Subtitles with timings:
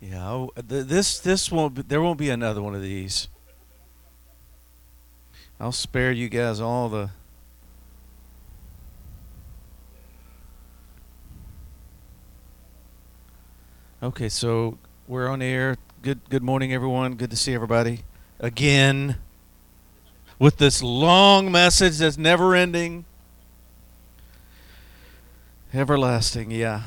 [0.00, 3.28] Yeah, oh, th- this this won't be, there won't be another one of these.
[5.60, 7.10] I'll spare you guys all the
[14.00, 15.76] Okay, so we're on air.
[16.02, 17.16] Good good morning everyone.
[17.16, 18.04] Good to see everybody
[18.38, 19.16] again
[20.38, 23.04] with this long message that's never ending.
[25.74, 26.82] Everlasting, yeah.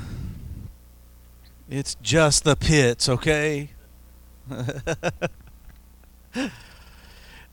[1.72, 3.70] It's just the pits, okay?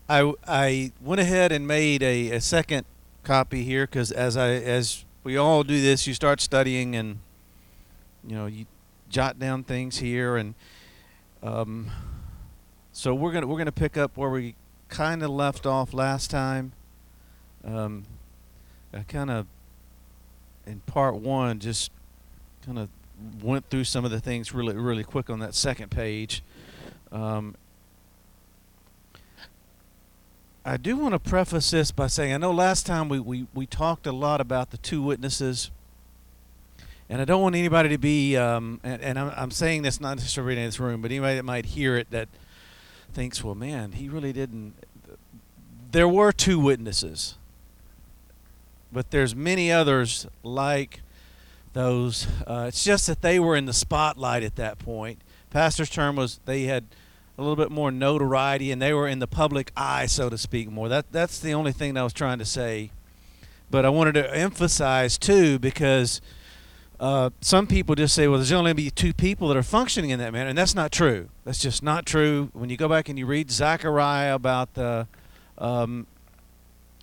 [0.09, 2.85] I, I went ahead and made a, a second
[3.23, 7.19] copy here because as I as we all do this, you start studying and
[8.27, 8.65] you know you
[9.07, 10.53] jot down things here and
[11.41, 11.89] um,
[12.91, 14.55] so we're gonna we're gonna pick up where we
[14.89, 16.73] kind of left off last time.
[17.63, 18.03] Um,
[18.93, 19.47] I kind of
[20.67, 21.89] in part one just
[22.65, 22.89] kind of
[23.41, 26.43] went through some of the things really really quick on that second page.
[27.11, 27.55] Um,
[30.65, 33.65] I do want to preface this by saying I know last time we, we, we
[33.65, 35.71] talked a lot about the two witnesses,
[37.09, 40.17] and I don't want anybody to be, um, and, and I'm, I'm saying this not
[40.17, 42.29] necessarily in this room, but anybody that might hear it that
[43.13, 44.73] thinks, well, man, he really didn't.
[45.91, 47.35] There were two witnesses,
[48.91, 51.01] but there's many others like
[51.73, 52.27] those.
[52.45, 55.19] Uh, it's just that they were in the spotlight at that point.
[55.49, 56.85] Pastor's term was they had
[57.37, 60.69] a little bit more notoriety and they were in the public eye, so to speak,
[60.69, 60.89] more.
[60.89, 62.91] That that's the only thing I was trying to say.
[63.71, 66.21] But I wanted to emphasize too because
[66.99, 69.63] uh, some people just say, well, there's only going to be two people that are
[69.63, 71.29] functioning in that manner, and that's not true.
[71.45, 72.49] That's just not true.
[72.51, 75.07] When you go back and you read Zechariah about the,
[75.57, 76.07] um,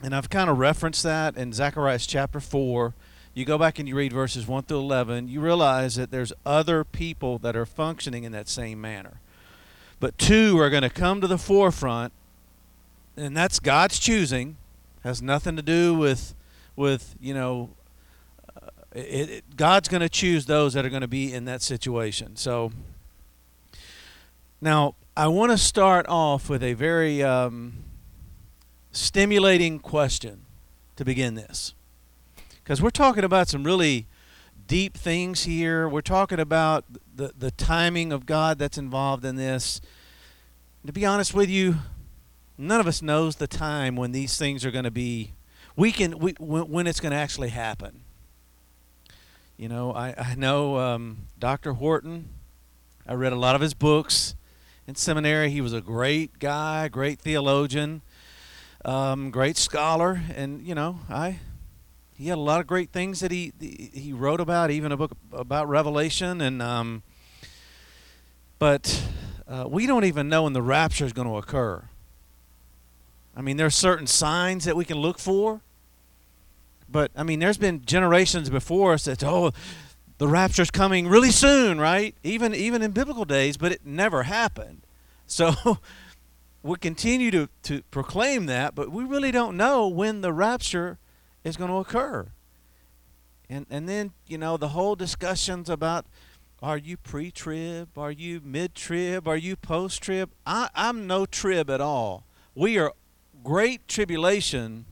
[0.02, 2.94] and I've kind of referenced that in Zechariah chapter four
[3.36, 6.84] you go back and you read verses 1 through 11, you realize that there's other
[6.84, 9.20] people that are functioning in that same manner.
[10.00, 12.14] But two are going to come to the forefront,
[13.14, 14.56] and that's God's choosing.
[15.04, 16.34] Has nothing to do with,
[16.76, 17.68] with you know,
[18.56, 21.60] uh, it, it, God's going to choose those that are going to be in that
[21.60, 22.36] situation.
[22.36, 22.72] So,
[24.62, 27.84] now I want to start off with a very um,
[28.92, 30.46] stimulating question
[30.96, 31.74] to begin this
[32.66, 34.08] because we're talking about some really
[34.66, 35.88] deep things here.
[35.88, 36.84] We're talking about
[37.14, 39.80] the, the timing of God that's involved in this.
[40.84, 41.76] To be honest with you,
[42.58, 45.30] none of us knows the time when these things are going to be,
[45.76, 48.00] we can, we, when, when it's going to actually happen.
[49.56, 51.74] You know, I, I know um, Dr.
[51.74, 52.30] Horton,
[53.06, 54.34] I read a lot of his books
[54.88, 55.50] in seminary.
[55.50, 58.02] He was a great guy, great theologian,
[58.84, 61.38] um, great scholar, and, you know, I
[62.16, 65.12] he had a lot of great things that he he wrote about, even a book
[65.32, 67.02] about Revelation, and um,
[68.58, 69.02] but
[69.46, 71.84] uh, we don't even know when the rapture is going to occur.
[73.36, 75.60] I mean, there are certain signs that we can look for,
[76.88, 79.52] but I mean, there's been generations before us that oh,
[80.16, 82.14] the rapture's coming really soon, right?
[82.24, 84.82] Even even in biblical days, but it never happened.
[85.26, 85.52] So
[86.62, 90.98] we continue to, to proclaim that, but we really don't know when the rapture
[91.46, 92.26] is going to occur.
[93.48, 96.06] And and then, you know, the whole discussions about
[96.62, 97.96] are you pre-trib?
[97.96, 99.28] Are you mid-trib?
[99.28, 100.30] Are you post-trib?
[100.46, 102.24] I, I'm no trib at all.
[102.54, 102.92] We are
[103.44, 104.86] great tribulation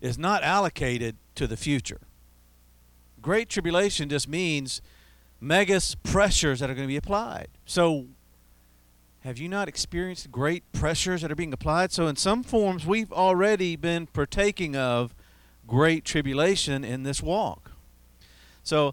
[0.00, 2.00] is not allocated to the future.
[3.20, 4.80] Great tribulation just means
[5.40, 7.48] megas pressures that are going to be applied.
[7.66, 8.06] So
[9.24, 11.92] have you not experienced great pressures that are being applied?
[11.92, 15.14] So in some forms we've already been partaking of
[15.70, 17.70] great tribulation in this walk.
[18.64, 18.92] So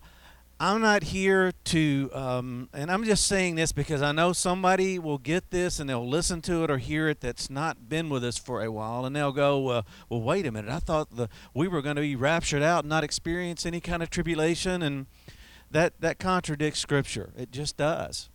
[0.59, 5.17] I'm not here to, um, and I'm just saying this because I know somebody will
[5.17, 8.37] get this and they'll listen to it or hear it that's not been with us
[8.37, 10.71] for a while, and they'll go, uh, "Well, wait a minute!
[10.71, 14.03] I thought the we were going to be raptured out and not experience any kind
[14.03, 15.07] of tribulation," and
[15.71, 17.33] that that contradicts Scripture.
[17.35, 18.29] It just does.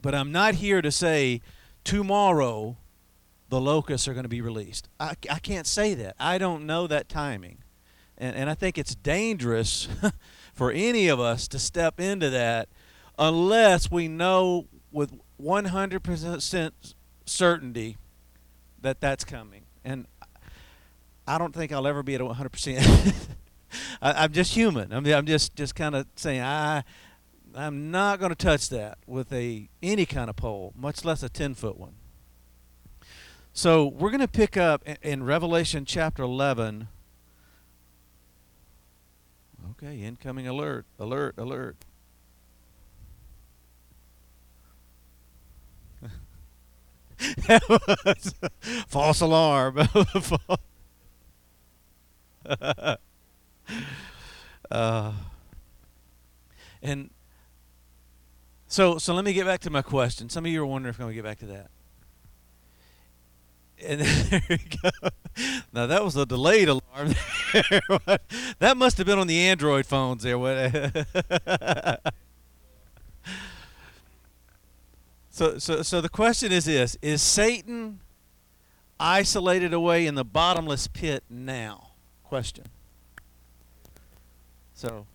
[0.00, 1.42] But I'm not here to say
[1.84, 2.78] tomorrow
[3.48, 4.88] the locusts are going to be released.
[5.00, 6.14] I, I can't say that.
[6.18, 7.58] I don't know that timing.
[8.18, 9.88] And, and I think it's dangerous
[10.54, 12.68] for any of us to step into that
[13.18, 16.94] unless we know with 100%
[17.24, 17.96] certainty
[18.80, 19.62] that that's coming.
[19.84, 20.06] And
[21.26, 23.14] I don't think I'll ever be at 100%.
[24.02, 24.92] I, am just human.
[24.92, 26.82] I'm, I'm just, just kind of saying, I,
[27.54, 31.28] I'm not going to touch that with a any kind of pole, much less a
[31.28, 31.94] 10 foot one.
[33.52, 36.88] So we're going to pick up in Revelation chapter 11.
[39.80, 41.76] Okay, incoming alert, alert, alert.
[48.88, 49.78] false alarm.
[54.70, 55.12] uh,
[56.82, 57.10] and
[58.66, 60.28] so, so let me get back to my question.
[60.28, 61.70] Some of you are wondering if I'm going to get back to that.
[63.84, 64.90] And there you go.
[65.72, 67.14] Now that was a delayed alarm.
[68.58, 70.36] that must have been on the Android phones there.
[75.30, 78.00] so, so, so the question is this: Is Satan
[78.98, 81.90] isolated away in the bottomless pit now?
[82.24, 82.64] Question.
[84.74, 85.06] So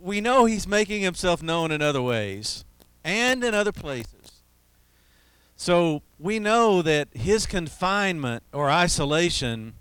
[0.00, 2.64] we know he's making himself known in other ways
[3.04, 4.35] and in other places.
[5.56, 9.74] So we know that his confinement or isolation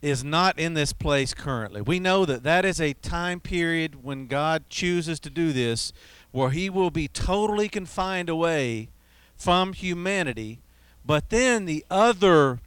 [0.00, 1.80] is not in this place currently.
[1.80, 5.92] We know that that is a time period when God chooses to do this
[6.30, 8.88] where he will be totally confined away
[9.36, 10.60] from humanity,
[11.04, 12.60] but then the other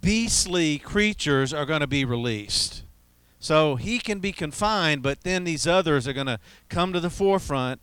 [0.00, 2.84] beastly creatures are going to be released.
[3.38, 7.10] So he can be confined, but then these others are going to come to the
[7.10, 7.80] forefront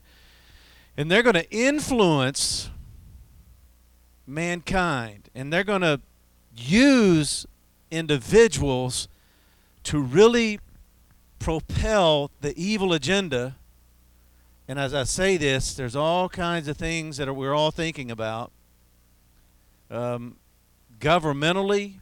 [0.97, 2.69] and they're going to influence
[4.25, 5.99] mankind and they're going to
[6.55, 7.45] use
[7.91, 9.07] individuals
[9.83, 10.59] to really
[11.39, 13.55] propel the evil agenda.
[14.67, 18.51] And as I say this, there's all kinds of things that we're all thinking about.
[19.91, 20.37] Um,
[20.99, 21.95] governmentally,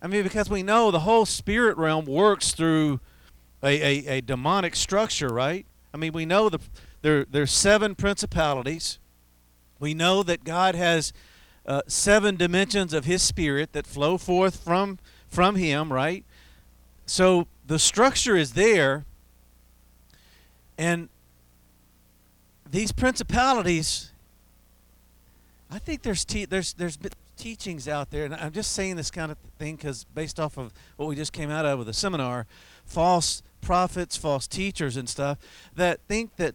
[0.00, 3.00] I mean, because we know the whole spirit realm works through
[3.62, 5.66] a, a, a demonic structure, right?
[5.92, 6.60] I mean, we know the
[7.02, 8.98] there there's seven principalities.
[9.80, 11.12] We know that God has
[11.68, 14.98] uh, seven dimensions of His Spirit that flow forth from
[15.28, 16.24] from Him, right?
[17.04, 19.04] So the structure is there,
[20.78, 21.10] and
[22.68, 24.10] these principalities.
[25.70, 26.98] I think there's te- there's there's
[27.36, 30.72] teachings out there, and I'm just saying this kind of thing because based off of
[30.96, 32.46] what we just came out of with the seminar,
[32.86, 35.36] false prophets, false teachers, and stuff
[35.76, 36.54] that think that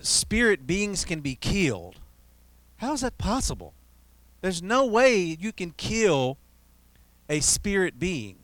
[0.00, 1.96] spirit beings can be killed.
[2.78, 3.74] How is that possible?
[4.42, 6.36] There's no way you can kill
[7.28, 8.36] a spirit being.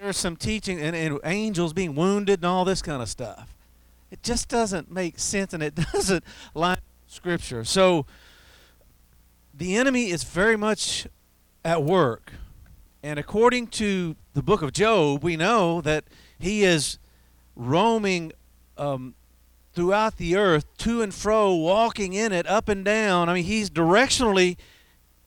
[0.00, 3.54] There's some teaching and, and angels being wounded and all this kind of stuff.
[4.10, 6.24] It just doesn't make sense and it doesn't
[6.54, 7.62] line scripture.
[7.64, 8.06] So
[9.52, 11.06] the enemy is very much
[11.64, 12.32] at work.
[13.02, 16.04] And according to the book of Job, we know that
[16.38, 16.98] he is
[17.54, 18.32] roaming
[18.78, 19.14] um,
[19.78, 23.28] throughout the earth, to and fro, walking in it, up and down.
[23.28, 24.56] I mean, he's directionally,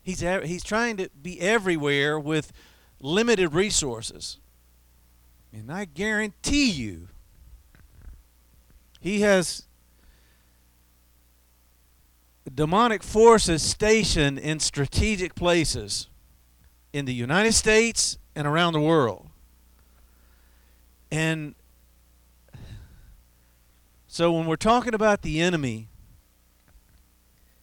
[0.03, 2.51] he's, he's trying to be everywhere with
[2.99, 4.39] limited resources.
[5.53, 7.07] And I guarantee you,
[8.99, 9.63] he has
[12.53, 16.09] demonic forces stationed in strategic places
[16.91, 19.29] in the United States and around the world.
[21.09, 21.55] And
[24.13, 25.87] so when we're talking about the enemy,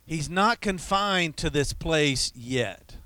[0.06, 2.96] he's not confined to this place yet.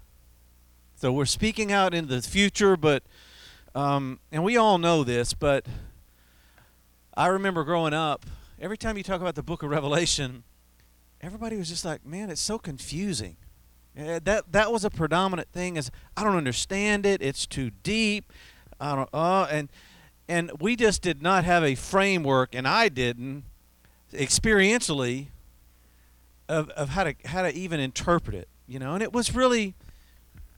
[0.94, 3.03] So we're speaking out into the future, but,
[3.75, 5.67] um, and we all know this, but
[7.17, 8.27] I remember growing up,
[8.61, 10.44] every time you talk about the book of Revelation,
[11.20, 13.34] everybody was just like, man, it's so confusing.
[13.96, 17.20] that that was a predominant thing is I don't understand it.
[17.20, 18.32] It's too deep.
[18.79, 19.69] I don't uh and
[20.29, 23.44] and we just did not have a framework and I didn't
[24.12, 25.26] experientially
[26.48, 28.94] of, of how to how to even interpret it, you know.
[28.94, 29.74] And it was really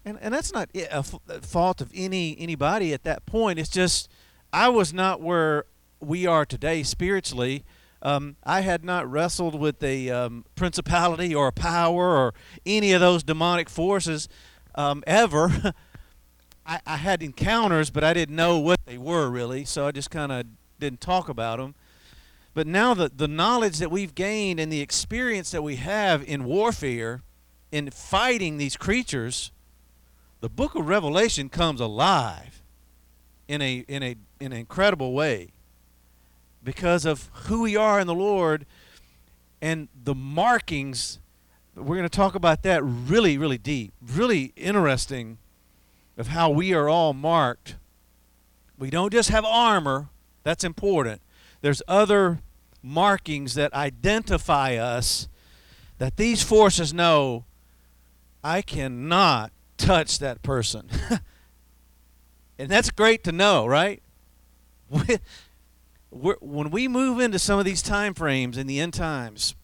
[0.05, 3.59] and, and that's not a fault of any anybody at that point.
[3.59, 4.09] It's just
[4.53, 5.65] I was not where
[6.01, 7.65] we are today spiritually
[8.05, 12.35] um, I had not wrestled with a um, principality or a power or
[12.67, 14.29] any of those demonic forces
[14.75, 15.75] um, ever.
[16.67, 20.11] I, I, had encounters, but I didn't know what they were really, so I just
[20.11, 20.47] kind of
[20.81, 21.75] didn't talk about them.
[22.55, 26.45] But now the, the knowledge that we've gained and the experience that we have in
[26.45, 27.23] warfare,
[27.73, 29.51] in fighting these creatures,
[30.41, 32.63] the book of Revelation comes alive
[33.49, 35.53] in a in a in an incredible way
[36.63, 38.65] because of who we are in the Lord
[39.61, 41.19] and the markings.
[41.75, 45.39] We're going to talk about that really, really deep, really interesting
[46.17, 47.77] of how we are all marked.
[48.79, 50.09] We don't just have armor,
[50.43, 51.23] that's important.
[51.61, 52.41] There's other
[52.83, 55.29] markings that identify us
[55.99, 57.45] that these forces know
[58.43, 60.91] I cannot touch that person.
[62.59, 64.03] and that's great to know, right?
[66.11, 69.55] when we move into some of these time frames in the end times,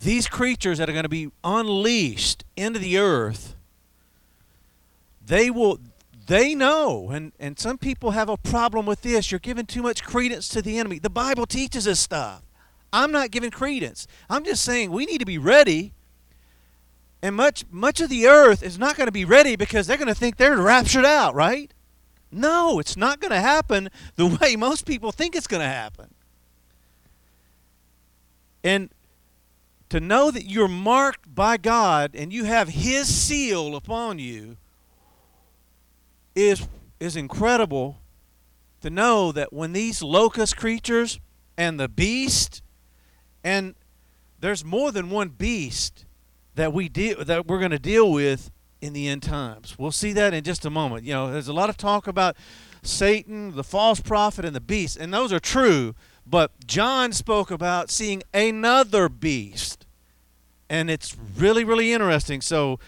[0.00, 3.56] these creatures that are going to be unleashed into the earth,
[5.28, 5.78] they will
[6.26, 7.10] they know.
[7.10, 9.30] And and some people have a problem with this.
[9.30, 10.98] You're giving too much credence to the enemy.
[10.98, 12.42] The bible teaches us stuff.
[12.92, 14.06] I'm not giving credence.
[14.28, 15.92] I'm just saying we need to be ready.
[17.22, 20.08] And much much of the earth is not going to be ready because they're going
[20.08, 21.72] to think they're raptured out right?
[22.30, 26.14] No it's not going to happen the way most people think it's going to happen.
[28.64, 28.90] And
[29.88, 34.56] to know that you're marked by god and you have his seal upon you
[36.38, 36.68] is
[37.00, 38.00] is incredible
[38.80, 41.18] to know that when these locust creatures
[41.56, 42.62] and the beast
[43.42, 43.74] and
[44.40, 46.04] there's more than one beast
[46.54, 49.76] that we deal that we're going to deal with in the end times.
[49.76, 51.04] We'll see that in just a moment.
[51.04, 52.36] You know, there's a lot of talk about
[52.82, 57.90] Satan, the false prophet and the beast, and those are true, but John spoke about
[57.90, 59.86] seeing another beast.
[60.70, 62.40] And it's really really interesting.
[62.40, 62.78] So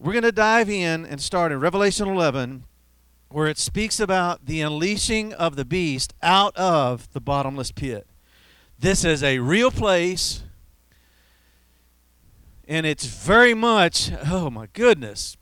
[0.00, 2.64] we're going to dive in and start in Revelation 11
[3.30, 8.06] where it speaks about the unleashing of the beast out of the bottomless pit.
[8.78, 10.42] This is a real place,
[12.66, 15.36] and it's very much, oh my goodness.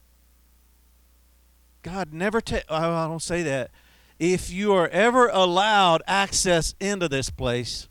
[1.83, 3.71] God never, ta- oh, I don't say that.
[4.19, 7.89] If you are ever allowed access into this place,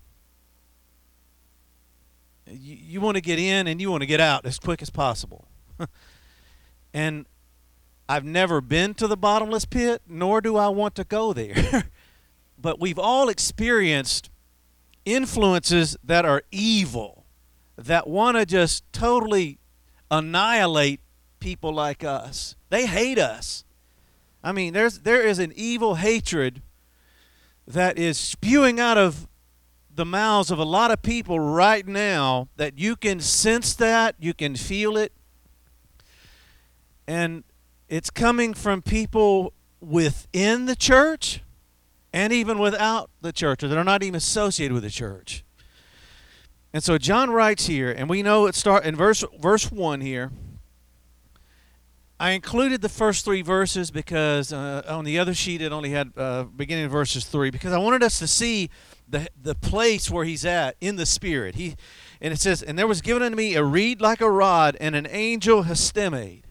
[2.46, 4.90] you, you want to get in and you want to get out as quick as
[4.90, 5.48] possible.
[6.94, 7.26] and
[8.10, 11.90] I've never been to the bottomless pit, nor do I want to go there.
[12.58, 14.30] but we've all experienced
[15.04, 17.26] influences that are evil,
[17.78, 19.60] that want to just totally
[20.10, 21.02] annihilate
[21.40, 22.56] people like us.
[22.70, 23.64] They hate us.
[24.44, 26.62] I mean, there's there is an evil hatred
[27.68, 29.28] that is spewing out of
[29.94, 34.34] the mouths of a lot of people right now that you can sense that, you
[34.34, 35.12] can feel it.
[37.08, 37.44] And
[37.90, 41.42] it's coming from people within the church
[42.14, 45.44] and even without the church, or that are not even associated with the church.
[46.74, 50.32] And so John writes here, and we know it start in verse verse one here.
[52.20, 56.12] I included the first three verses because uh, on the other sheet it only had
[56.18, 58.72] uh, beginning of verses three because I wanted us to see
[59.08, 61.56] the the place where he's at in the spirit.
[61.56, 61.76] He
[62.20, 64.96] and it says, and there was given unto me a reed like a rod, and
[64.96, 66.47] an angel hestemade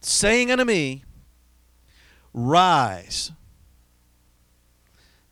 [0.00, 1.04] saying unto me,
[2.32, 3.32] Rise.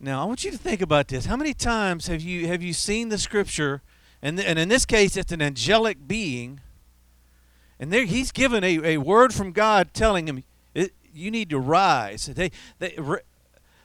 [0.00, 1.26] Now I want you to think about this.
[1.26, 3.82] How many times have you have you seen the scripture,
[4.22, 6.60] and and in this case it's an angelic being,
[7.78, 10.44] and there he's given a, a word from God telling him,
[11.18, 12.26] you need to rise.
[12.26, 12.96] They they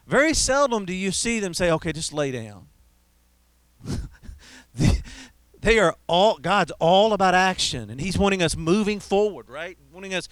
[0.06, 2.68] very seldom do you see them say, okay, just lay down.
[5.62, 9.78] they are all God's all about action, and He's wanting us moving forward, right?
[9.92, 10.30] Wanting us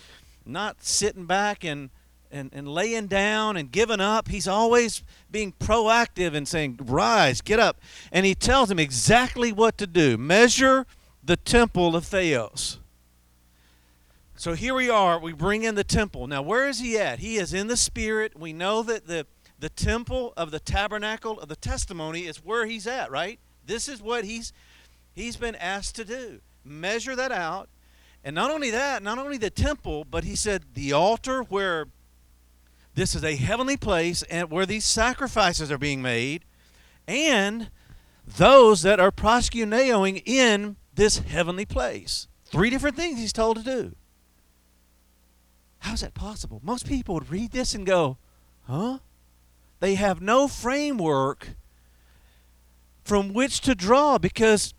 [0.51, 1.89] not sitting back and,
[2.31, 4.27] and, and laying down and giving up.
[4.27, 7.79] He's always being proactive and saying, Rise, get up.
[8.11, 10.85] And he tells him exactly what to do measure
[11.23, 12.79] the temple of Theos.
[14.35, 15.19] So here we are.
[15.19, 16.25] We bring in the temple.
[16.25, 17.19] Now, where is he at?
[17.19, 18.39] He is in the Spirit.
[18.39, 19.27] We know that the,
[19.59, 23.37] the temple of the tabernacle of the testimony is where he's at, right?
[23.67, 24.51] This is what he's
[25.13, 26.39] he's been asked to do.
[26.65, 27.69] Measure that out
[28.23, 31.87] and not only that, not only the temple, but he said the altar where
[32.93, 36.43] this is a heavenly place and where these sacrifices are being made,
[37.07, 37.69] and
[38.25, 42.27] those that are proskuneoing in this heavenly place.
[42.45, 43.95] Three different things he's told to do.
[45.79, 46.61] How's that possible?
[46.63, 48.17] Most people would read this and go,
[48.67, 48.99] huh?
[49.79, 51.49] They have no framework
[53.03, 54.75] from which to draw because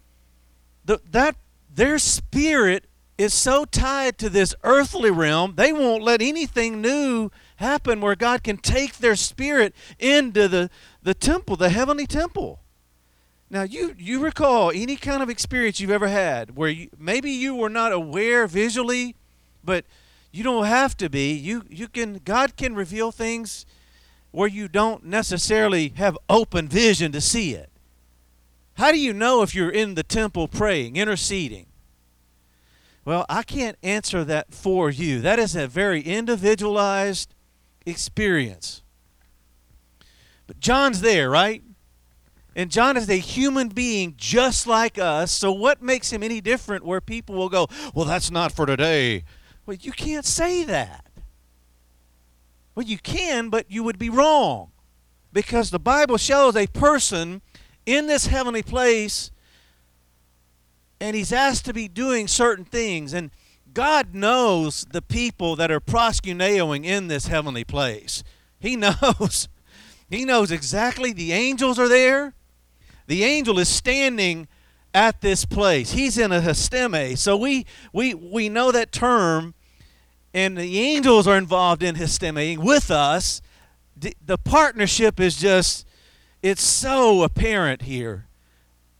[0.84, 1.34] the, that
[1.74, 2.84] their spirit
[3.22, 8.42] is so tied to this earthly realm, they won't let anything new happen where God
[8.42, 10.68] can take their spirit into the,
[11.02, 12.58] the temple, the heavenly temple.
[13.48, 17.54] Now, you, you recall any kind of experience you've ever had where you, maybe you
[17.54, 19.14] were not aware visually,
[19.62, 19.84] but
[20.32, 21.32] you don't have to be.
[21.32, 23.66] You, you can, God can reveal things
[24.30, 27.68] where you don't necessarily have open vision to see it.
[28.74, 31.66] How do you know if you're in the temple praying, interceding?
[33.04, 35.20] Well, I can't answer that for you.
[35.20, 37.34] That is a very individualized
[37.84, 38.82] experience.
[40.46, 41.62] But John's there, right?
[42.54, 45.32] And John is a human being just like us.
[45.32, 49.24] So, what makes him any different where people will go, well, that's not for today?
[49.64, 51.06] Well, you can't say that.
[52.74, 54.70] Well, you can, but you would be wrong.
[55.32, 57.40] Because the Bible shows a person
[57.86, 59.31] in this heavenly place
[61.02, 63.12] and he's asked to be doing certain things.
[63.12, 63.32] And
[63.74, 68.22] God knows the people that are proskuneoing in this heavenly place.
[68.60, 69.48] He knows.
[70.08, 72.34] He knows exactly the angels are there.
[73.08, 74.46] The angel is standing
[74.94, 75.90] at this place.
[75.90, 77.18] He's in a histeme.
[77.18, 79.54] So we we we know that term
[80.32, 83.42] and the angels are involved in histeme with us.
[83.96, 85.84] The partnership is just
[86.42, 88.28] it's so apparent here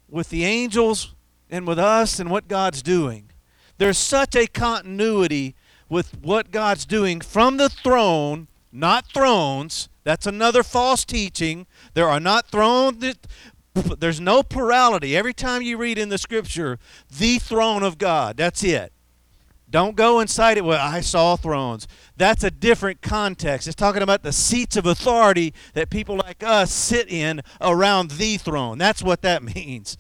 [0.09, 1.15] with the angels
[1.53, 3.31] and with us and what God's doing.
[3.77, 5.55] There's such a continuity
[5.89, 9.91] with what God's doing from the throne, not thrones.
[10.03, 11.67] That's another false teaching.
[11.93, 13.17] There are not thrones.
[13.75, 15.17] There's no plurality.
[15.17, 16.79] Every time you read in the scripture,
[17.11, 18.93] the throne of God, that's it.
[19.69, 21.89] Don't go cite it, well, I saw thrones.
[22.17, 23.67] That's a different context.
[23.67, 28.37] It's talking about the seats of authority that people like us sit in around the
[28.37, 28.77] throne.
[28.77, 29.97] That's what that means.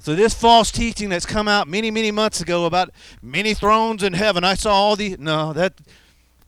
[0.00, 2.90] So this false teaching that's come out many, many months ago about
[3.20, 5.74] many thrones in heaven, I saw all the no, that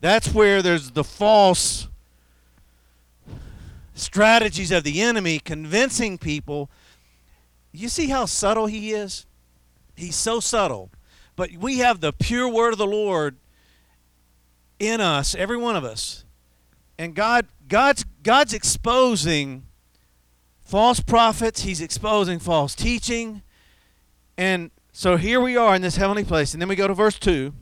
[0.00, 1.86] that's where there's the false
[3.94, 6.70] strategies of the enemy convincing people.
[7.72, 9.26] You see how subtle he is?
[9.94, 10.90] He's so subtle.
[11.36, 13.36] But we have the pure word of the Lord
[14.78, 16.24] in us, every one of us.
[16.98, 19.64] And God God's God's exposing
[20.72, 23.42] false prophets, he's exposing false teaching.
[24.38, 26.54] And so here we are in this heavenly place.
[26.54, 27.52] And then we go to verse 2.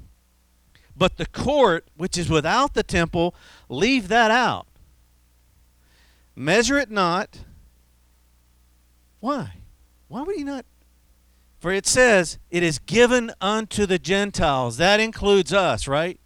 [0.97, 3.35] But the court, which is without the temple,
[3.69, 4.69] leave that out.
[6.37, 7.41] Measure it not.
[9.19, 9.55] Why?
[10.07, 10.65] Why would he not
[11.59, 14.77] for it says, It is given unto the Gentiles.
[14.77, 16.21] That includes us, right?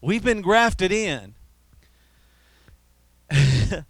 [0.00, 1.34] We've been grafted in.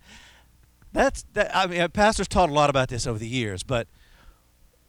[0.92, 1.54] That's that.
[1.56, 3.88] I mean, pastors taught a lot about this over the years, but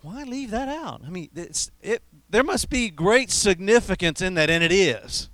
[0.01, 1.01] why leave that out?
[1.05, 2.03] I mean, it's, it.
[2.29, 5.29] There must be great significance in that, and it is.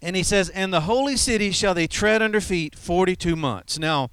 [0.00, 4.10] And he says, "And the holy city shall they tread under feet forty-two months." Now,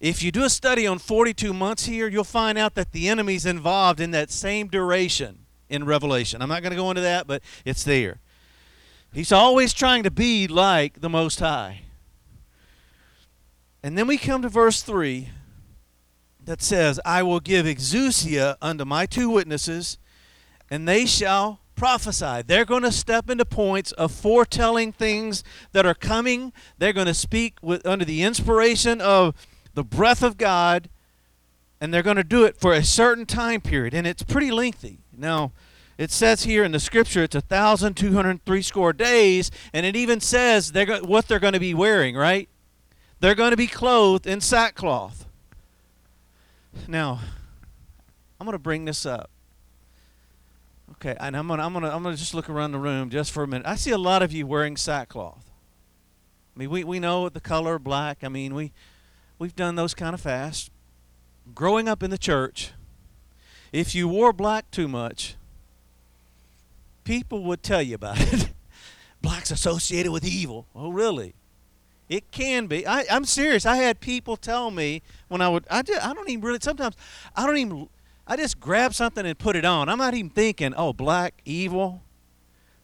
[0.00, 3.46] if you do a study on 42 months here, you'll find out that the enemy's
[3.46, 6.42] involved in that same duration in Revelation.
[6.42, 8.20] I'm not going to go into that, but it's there.
[9.12, 11.85] He's always trying to be like the Most High.
[13.86, 15.28] And then we come to verse 3
[16.44, 19.98] that says, I will give exousia unto my two witnesses,
[20.68, 22.42] and they shall prophesy.
[22.44, 26.52] They're going to step into points of foretelling things that are coming.
[26.78, 29.36] They're going to speak with under the inspiration of
[29.74, 30.88] the breath of God,
[31.80, 34.98] and they're going to do it for a certain time period, and it's pretty lengthy.
[35.16, 35.52] Now,
[35.96, 39.86] it says here in the scripture it's a thousand two hundred three score days, and
[39.86, 42.16] it even says they're what they're going to be wearing.
[42.16, 42.48] Right?
[43.20, 45.26] They're going to be clothed in sackcloth.
[46.86, 47.20] Now,
[48.38, 49.30] I'm going to bring this up.
[50.92, 53.42] Okay, and I'm gonna I'm gonna I'm gonna just look around the room just for
[53.42, 53.66] a minute.
[53.66, 55.50] I see a lot of you wearing sackcloth.
[56.54, 58.22] I mean, we, we know the color black.
[58.22, 58.72] I mean, we
[59.38, 60.70] We've done those kind of fasts.
[61.54, 62.72] Growing up in the church,
[63.72, 65.36] if you wore black too much,
[67.04, 68.52] people would tell you about it.
[69.20, 70.66] Black's associated with evil.
[70.74, 71.34] Oh, really?
[72.08, 72.86] It can be.
[72.86, 73.66] I, I'm serious.
[73.66, 75.66] I had people tell me when I would.
[75.70, 76.58] I, just, I don't even really.
[76.60, 76.96] Sometimes
[77.34, 77.88] I don't even.
[78.26, 79.88] I just grab something and put it on.
[79.88, 82.02] I'm not even thinking, oh, black, evil.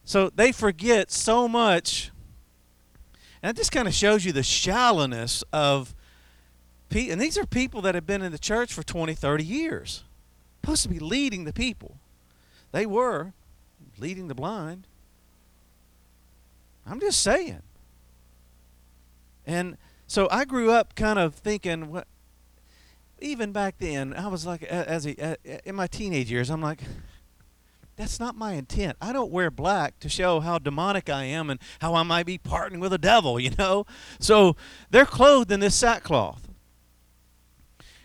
[0.05, 2.11] So they forget so much.
[3.41, 5.93] And it just kind of shows you the shallowness of
[6.95, 10.03] and these are people that have been in the church for 20, 30 years.
[10.61, 11.97] Supposed to be leading the people.
[12.71, 13.33] They were
[13.97, 14.87] leading the blind.
[16.85, 17.61] I'm just saying.
[19.45, 19.77] And
[20.07, 22.07] so I grew up kind of thinking, what,
[23.19, 26.81] even back then, I was like, as a, in my teenage years, I'm like,
[27.95, 28.97] that's not my intent.
[28.99, 32.37] I don't wear black to show how demonic I am and how I might be
[32.37, 33.85] partnering with a devil, you know?
[34.19, 34.55] So
[34.89, 36.49] they're clothed in this sackcloth.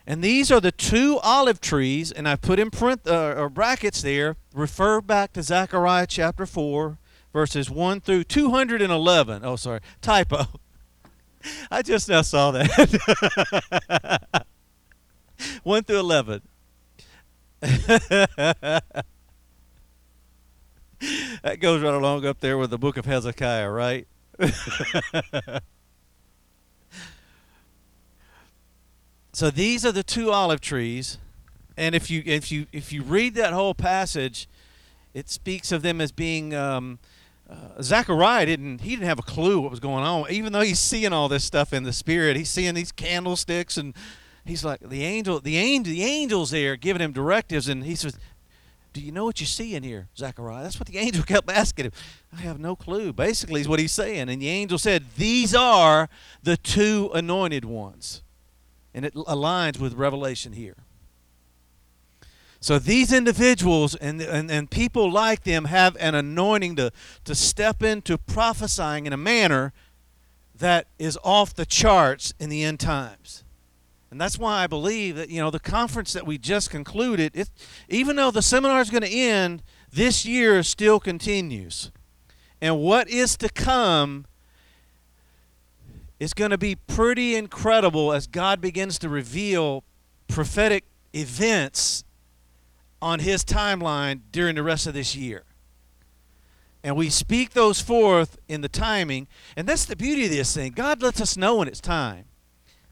[0.06, 4.00] And these are the two olive trees, and I put in print uh, or brackets
[4.00, 4.36] there.
[4.54, 6.96] Refer back to Zechariah chapter 4,
[7.30, 9.44] verses 1 through 211.
[9.44, 10.46] Oh, sorry, typo.
[11.70, 14.44] I just now saw that.
[15.62, 16.42] 1 through 11.
[17.60, 18.82] that
[21.60, 24.06] goes right along up there with the book of Hezekiah, right?
[29.38, 31.16] So these are the two olive trees,
[31.76, 34.48] and if you if you if you read that whole passage,
[35.14, 36.52] it speaks of them as being.
[36.54, 36.98] Um,
[37.50, 40.80] uh, Zechariah didn't he didn't have a clue what was going on, even though he's
[40.80, 42.36] seeing all this stuff in the spirit.
[42.36, 43.94] He's seeing these candlesticks and
[44.44, 48.18] he's like the angel, the angel, the angels there giving him directives, and he says,
[48.92, 51.86] "Do you know what you see in here, Zechariah?" That's what the angel kept asking
[51.86, 51.92] him.
[52.36, 53.12] I have no clue.
[53.12, 56.10] Basically, is what he's saying, and the angel said, "These are
[56.42, 58.22] the two anointed ones,"
[58.92, 60.76] and it aligns with Revelation here.
[62.60, 66.90] So these individuals and, and, and people like them have an anointing to,
[67.24, 69.72] to step into prophesying in a manner
[70.58, 73.44] that is off the charts in the end times.
[74.10, 77.50] And that's why I believe that, you know, the conference that we just concluded, it,
[77.88, 81.92] even though the seminar is going to end, this year still continues.
[82.60, 84.26] And what is to come
[86.18, 89.84] is going to be pretty incredible as God begins to reveal
[90.26, 92.02] prophetic events
[93.00, 95.44] on His timeline during the rest of this year.
[96.82, 99.26] And we speak those forth in the timing.
[99.56, 100.72] And that's the beauty of this thing.
[100.72, 102.26] God lets us know when it's time.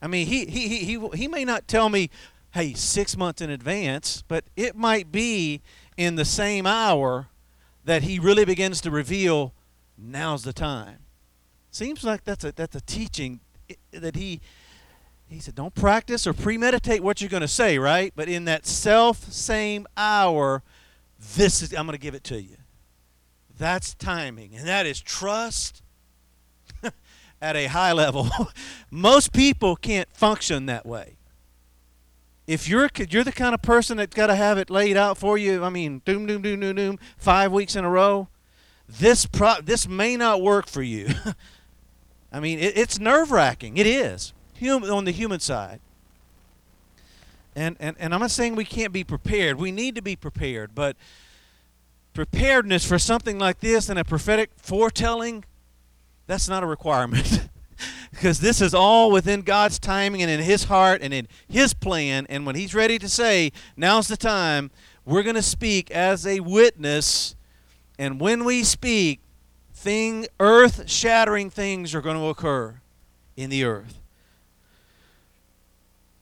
[0.02, 2.10] I mean, he, he, he, he, he may not tell me,
[2.52, 5.62] hey, six months in advance, but it might be
[5.96, 7.28] in the same hour
[7.84, 9.54] that he really begins to reveal
[9.96, 10.98] now's the time.
[11.70, 13.40] Seems like that's a, that's a teaching
[13.92, 14.40] that he,
[15.28, 18.12] he said, don't practice or premeditate what you're going to say, right?
[18.14, 20.62] But in that self same hour,
[21.34, 22.56] this is, I'm going to give it to you.
[23.58, 25.82] That's timing, and that is trust
[27.42, 28.28] at a high level.
[28.90, 31.16] Most people can't function that way.
[32.46, 35.36] If you're you're the kind of person that's got to have it laid out for
[35.36, 38.28] you, I mean, doom doom doom doom doom, five weeks in a row,
[38.88, 41.08] this pro this may not work for you.
[42.32, 43.78] I mean, it, it's nerve wracking.
[43.78, 44.32] It is
[44.62, 45.80] on the human side.
[47.54, 49.58] And, and and I'm not saying we can't be prepared.
[49.58, 50.96] We need to be prepared, but
[52.12, 55.44] preparedness for something like this and a prophetic foretelling
[56.26, 57.48] that's not a requirement.
[58.10, 62.26] because this is all within God's timing and in His heart and in His plan.
[62.28, 64.70] And when He's ready to say, now's the time,
[65.04, 67.36] we're going to speak as a witness.
[67.98, 69.20] And when we speak,
[69.72, 72.80] thing, earth shattering things are going to occur
[73.36, 73.95] in the earth.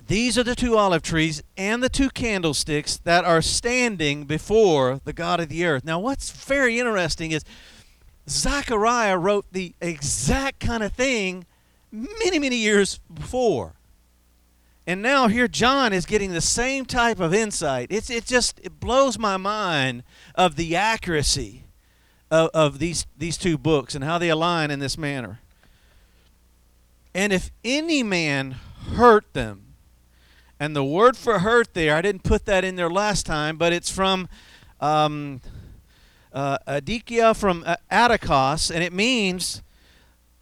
[0.06, 5.14] These are the two olive trees and the two candlesticks that are standing before the
[5.14, 5.84] God of the earth.
[5.84, 7.44] Now, what's very interesting is
[8.28, 11.46] Zechariah wrote the exact kind of thing
[11.90, 13.74] many, many years before.
[14.86, 17.86] And now here John is getting the same type of insight.
[17.90, 20.02] It's it just it blows my mind
[20.34, 21.64] of the accuracy
[22.30, 25.40] of, of these these two books and how they align in this manner.
[27.14, 28.56] And if any man
[28.96, 29.63] hurt them,
[30.64, 33.74] and the word for hurt there, I didn't put that in there last time, but
[33.74, 34.30] it's from
[34.80, 35.42] um,
[36.32, 39.62] uh, adikia from uh, adikos, and it means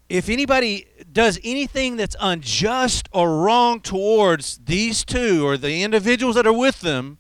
[0.09, 6.47] if anybody does anything that's unjust or wrong towards these two or the individuals that
[6.47, 7.19] are with them,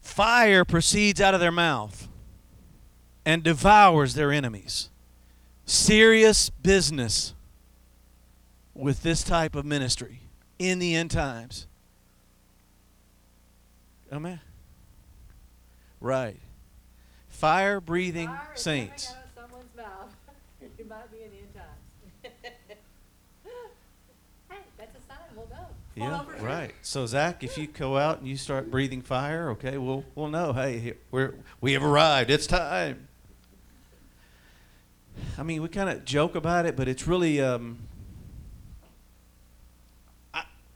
[0.00, 2.08] fire proceeds out of their mouth
[3.26, 4.88] and devours their enemies.
[5.66, 7.34] Serious business
[8.78, 10.20] with this type of ministry
[10.58, 11.66] in the end times.
[14.12, 14.40] Amen.
[16.00, 16.38] Right.
[17.28, 19.06] Fire breathing saints.
[19.06, 20.14] coming out of someone's mouth.
[20.78, 22.34] It might be in the end times.
[24.48, 25.66] Hey, that's a sign, we'll know.
[25.94, 26.72] Yeah, over right.
[26.80, 30.52] So Zach, if you go out and you start breathing fire, okay, we'll we'll know.
[30.52, 32.30] Hey, we're we have arrived.
[32.30, 33.08] It's time.
[35.36, 37.42] I mean, we kind of joke about it, but it's really.
[37.42, 37.87] Um,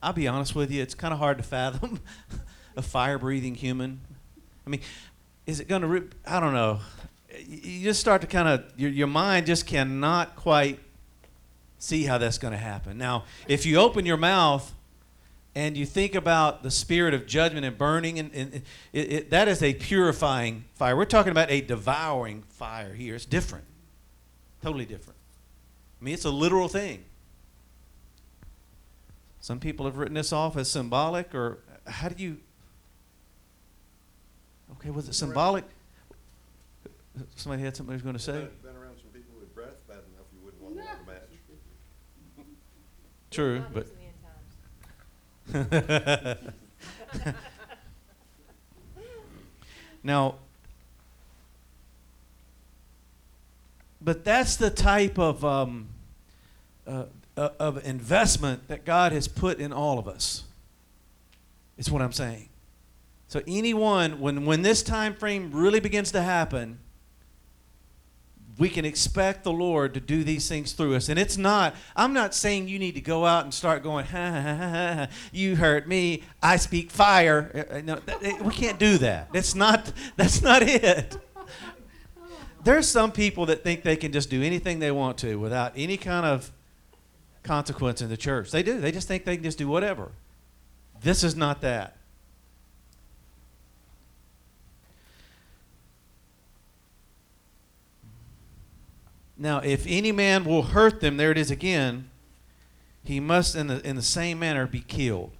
[0.02, 0.82] I'll be honest with you.
[0.82, 2.00] It's kind of hard to fathom
[2.76, 4.00] a fire-breathing human.
[4.66, 4.80] I mean,
[5.46, 6.08] is it going to?
[6.26, 6.80] I don't know.
[7.38, 10.80] You you just start to kind of your your mind just cannot quite
[11.78, 12.98] see how that's going to happen.
[12.98, 14.72] Now, if you open your mouth
[15.54, 18.54] and you think about the spirit of judgment and burning, and, and
[18.92, 20.96] it, it, that is a purifying fire.
[20.96, 23.14] We're talking about a devouring fire here.
[23.14, 23.64] It's different,
[24.62, 25.18] totally different.
[26.00, 27.04] I mean, it's a literal thing.
[29.42, 32.38] Some people have written this off as symbolic, or how do you?
[34.74, 35.64] Okay, was it symbolic?
[37.34, 38.34] Somebody had something they was going to say.
[38.34, 41.10] Been been around some people with breath bad enough, you wouldn't want to have a
[41.10, 41.18] match.
[43.32, 43.88] True, but
[45.50, 46.54] in the end times.
[50.04, 50.36] now,
[54.00, 55.88] but that's the type of um,
[56.86, 60.44] uh, of investment that God has put in all of us.
[61.78, 62.48] It's what I'm saying.
[63.28, 66.78] So anyone, when when this time frame really begins to happen,
[68.58, 71.08] we can expect the Lord to do these things through us.
[71.08, 74.30] And it's not, I'm not saying you need to go out and start going, ha
[74.30, 77.66] ha ha ha, ha you hurt me, I speak fire.
[77.70, 77.98] Uh, uh, No,
[78.42, 79.32] we can't do that.
[79.32, 81.16] That's not, that's not it.
[82.62, 85.96] There's some people that think they can just do anything they want to without any
[85.96, 86.52] kind of
[87.42, 88.50] consequence in the church.
[88.50, 88.80] They do.
[88.80, 90.12] They just think they can just do whatever.
[91.02, 91.96] This is not that.
[99.36, 102.08] Now, if any man will hurt them, there it is again,
[103.02, 105.32] he must in the, in the same manner be killed.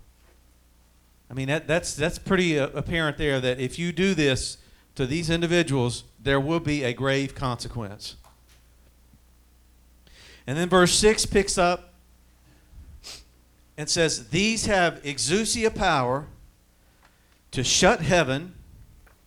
[1.31, 4.59] I mean, that, that's, that's pretty uh, apparent there that if you do this
[4.97, 8.17] to these individuals, there will be a grave consequence.
[10.47, 11.92] And then verse 6 picks up
[13.83, 16.29] and says, These have exousia power
[17.51, 18.55] to shut heaven,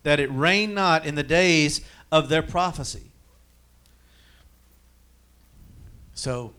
[0.03, 3.11] that it rain not in the days of their prophecy.
[6.13, 6.53] So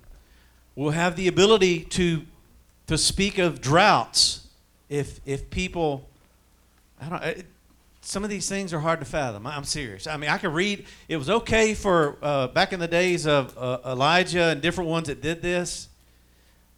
[0.74, 2.22] we'll have the ability to
[2.86, 4.46] to speak of droughts
[4.90, 6.06] if if people
[7.00, 7.46] I don't it,
[8.02, 9.46] some of these things are hard to fathom.
[9.46, 10.06] I'm serious.
[10.06, 10.84] I mean, I could read.
[11.08, 15.08] It was okay for uh, back in the days of uh, Elijah and different ones
[15.08, 15.88] that did this,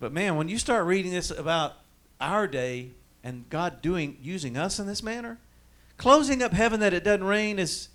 [0.01, 1.75] but man, when you start reading this about
[2.21, 2.91] our day
[3.23, 5.39] and God doing using us in this manner,
[5.97, 7.89] closing up heaven that it doesn't rain is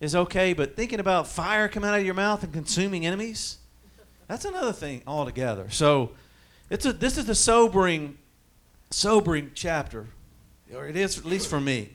[0.00, 3.58] is okay, but thinking about fire coming out of your mouth and consuming enemies,
[4.28, 5.68] that's another thing altogether.
[5.68, 6.12] So,
[6.70, 8.16] it's a this is a sobering,
[8.90, 10.06] sobering chapter,
[10.74, 11.90] or it is at least for me.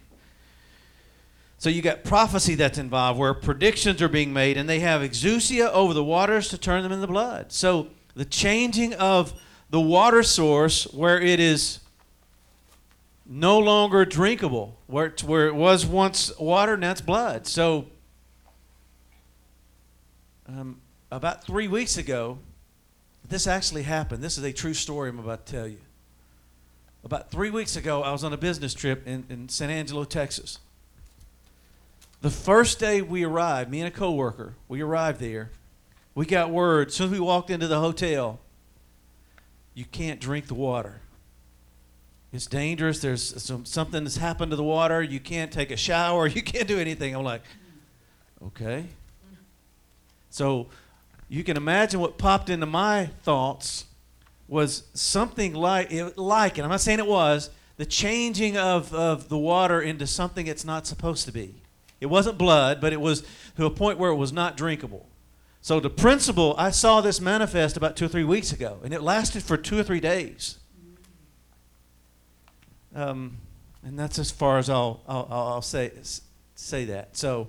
[1.57, 5.71] So you got prophecy that's involved, where predictions are being made, and they have exousia
[5.71, 7.51] over the waters to turn them into blood.
[7.51, 9.33] So the changing of
[9.69, 11.79] the water source, where it is
[13.25, 17.47] no longer drinkable, where it's, where it was once water, and that's blood.
[17.47, 17.87] So
[20.47, 20.79] um,
[21.11, 22.37] about three weeks ago,
[23.27, 24.23] this actually happened.
[24.23, 25.79] This is a true story I'm about to tell you.
[27.03, 30.59] About three weeks ago, I was on a business trip in, in San Angelo, Texas.
[32.21, 35.51] The first day we arrived, me and a coworker, we arrived there.
[36.15, 38.39] We got word as soon as we walked into the hotel,
[39.75, 41.01] you can't drink the water.
[42.33, 42.99] It's dangerous.
[42.99, 45.03] There's some, something that's happened to the water.
[45.03, 46.27] You can't take a shower.
[46.35, 47.15] You can't do anything.
[47.15, 47.43] I'm like,
[48.47, 48.85] okay.
[50.29, 50.67] So
[51.29, 53.85] you can imagine what popped into my thoughts
[54.47, 59.29] was something like, it, like, and I'm not saying it was, the changing of, of
[59.29, 61.61] the water into something it's not supposed to be.
[61.99, 63.25] It wasn't blood, but it was
[63.57, 65.07] to a point where it was not drinkable.
[65.65, 69.01] So the principle, I saw this manifest about two or three weeks ago, and it
[69.01, 70.59] lasted for two or three days.
[72.93, 73.37] Um,
[73.83, 75.91] and that's as far as I'll, I'll, I'll say,
[76.53, 77.17] say that.
[77.17, 77.47] So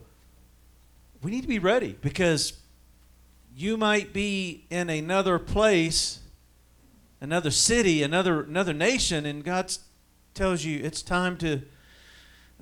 [1.22, 2.54] we need to be ready because
[3.54, 6.20] you might be in another place,
[7.20, 9.76] another city, another another nation, and God
[10.32, 11.60] tells you it's time to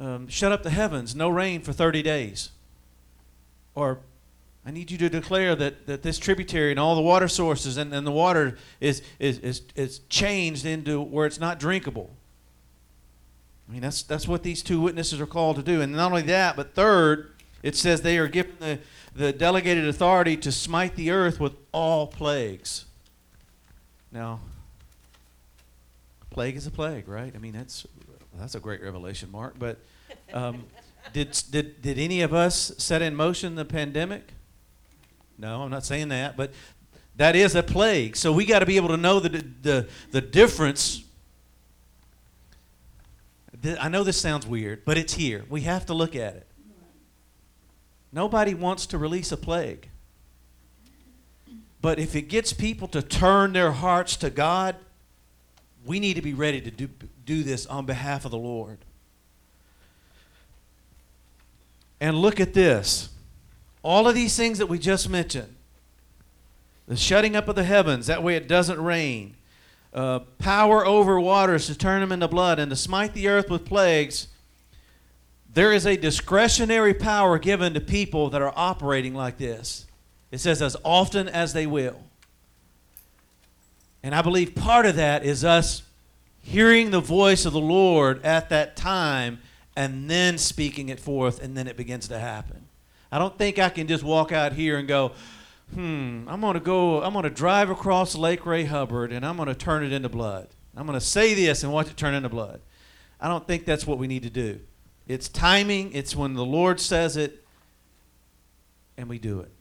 [0.01, 2.51] um, shut up the heavens, no rain for 30 days.
[3.77, 4.01] Or
[4.67, 7.93] I need you to declare that, that this tributary and all the water sources and,
[7.93, 12.11] and the water is, is, is, is changed into where it's not drinkable.
[13.69, 15.81] I mean, that's, that's what these two witnesses are called to do.
[15.83, 18.79] And not only that, but third, it says they are given the,
[19.15, 22.87] the delegated authority to smite the earth with all plagues.
[24.13, 24.41] Now,
[26.31, 27.33] plague is a plague, right?
[27.35, 27.87] I mean, that's
[28.39, 29.55] that's a great revelation, Mark.
[29.59, 29.79] But
[30.33, 30.65] um,
[31.13, 34.33] did did did any of us set in motion the pandemic?
[35.39, 36.53] No, I'm not saying that, but
[37.17, 38.17] that is a plague.
[38.17, 41.03] So we got to be able to know the the the difference.
[43.81, 45.45] I know this sounds weird, but it's here.
[45.49, 46.47] We have to look at it.
[48.13, 49.89] Nobody wants to release a plague.
[51.81, 54.77] But if it gets people to turn their hearts to God,
[55.85, 56.89] we need to be ready to do,
[57.27, 58.79] do this on behalf of the Lord.
[62.01, 63.11] And look at this.
[63.85, 65.55] All of these things that we just mentioned
[66.87, 69.37] the shutting up of the heavens, that way it doesn't rain,
[69.95, 73.65] uh, power over waters to turn them into blood, and to smite the earth with
[73.65, 74.29] plagues.
[75.53, 79.87] There is a discretionary power given to people that are operating like this.
[80.31, 82.03] It says, as often as they will.
[84.03, 85.83] And I believe part of that is us
[86.43, 89.39] hearing the voice of the Lord at that time
[89.75, 92.64] and then speaking it forth, and then it begins to happen.
[93.15, 95.13] I don't think I can just walk out here and go,
[95.73, 99.37] hmm, I'm going to go, I'm going to drive across Lake Ray Hubbard and I'm
[99.37, 100.49] going to turn it into blood.
[100.77, 102.61] I'm going to say this and watch it turn into blood.
[103.21, 104.59] I don't think that's what we need to do.
[105.07, 107.45] It's timing, it's when the Lord says it,
[108.97, 109.53] and we do it.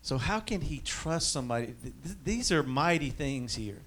[0.00, 1.74] So, how can he trust somebody?
[2.22, 3.82] These are mighty things here.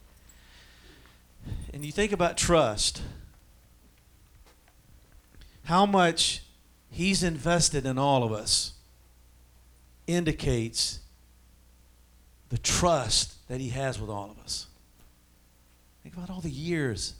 [1.73, 3.01] And you think about trust
[5.69, 6.41] how much
[6.89, 8.73] he's invested in all of us
[10.07, 10.97] indicates
[12.49, 14.65] the trust that he has with all of us.
[16.01, 17.13] Think about all the years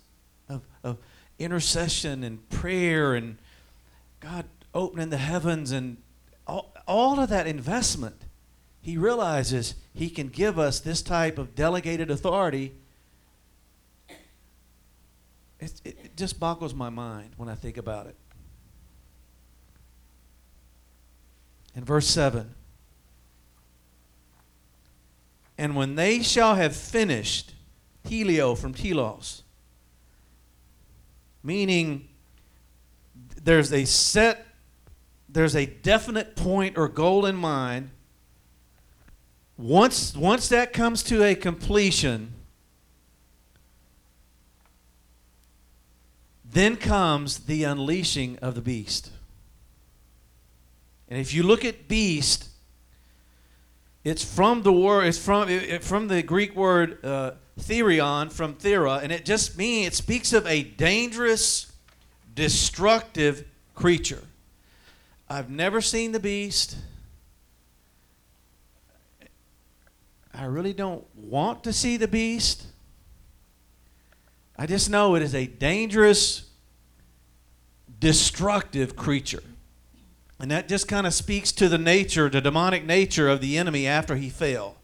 [0.49, 0.97] of, of
[1.37, 3.37] intercession and prayer and
[4.19, 5.97] God opening the heavens and
[6.47, 8.23] all, all of that investment.
[8.81, 12.73] He realizes he can give us this type of delegated authority.
[15.59, 18.15] It, it, it just boggles my mind when I think about it.
[21.75, 22.53] In verse 7
[25.57, 27.53] And when they shall have finished,
[28.05, 29.43] teleo from telos,
[31.43, 32.07] meaning
[33.43, 34.45] there's a set,
[35.27, 37.91] there's a definite point or goal in mind.
[39.57, 42.33] Once, once that comes to a completion,
[46.45, 49.11] then comes the unleashing of the beast.
[51.09, 52.49] And if you look at beast,
[54.03, 55.07] it's from the word.
[55.07, 59.87] It's from it, from the Greek word uh, therion, from thera, and it just means
[59.87, 61.71] it speaks of a dangerous,
[62.35, 63.45] destructive
[63.75, 64.23] creature.
[65.29, 66.77] I've never seen the beast.
[70.33, 72.65] I really don't want to see the beast.
[74.57, 76.49] I just know it is a dangerous,
[77.99, 79.43] destructive creature.
[80.39, 83.85] And that just kind of speaks to the nature, the demonic nature of the enemy
[83.85, 84.77] after he fell.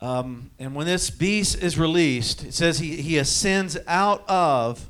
[0.00, 4.88] Um, and when this beast is released, it says he, he ascends out of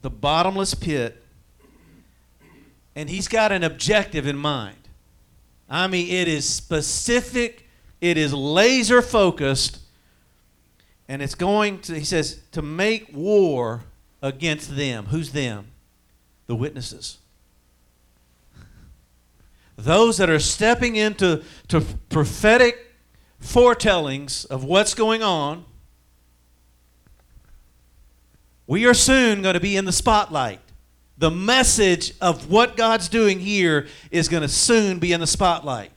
[0.00, 1.22] the bottomless pit,
[2.96, 4.76] and he's got an objective in mind.
[5.68, 7.68] I mean, it is specific,
[8.00, 9.78] it is laser focused,
[11.06, 13.82] and it's going to, he says, to make war
[14.22, 15.06] against them.
[15.06, 15.66] Who's them?
[16.46, 17.18] The witnesses
[19.78, 22.94] those that are stepping into to prophetic
[23.38, 25.64] foretellings of what's going on,
[28.66, 30.60] we are soon going to be in the spotlight.
[31.16, 35.92] The message of what God's doing here is going to soon be in the spotlight.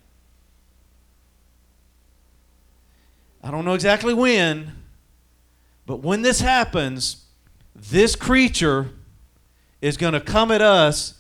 [3.43, 4.73] I don't know exactly when,
[5.87, 7.25] but when this happens,
[7.75, 8.91] this creature
[9.81, 11.15] is going to come at us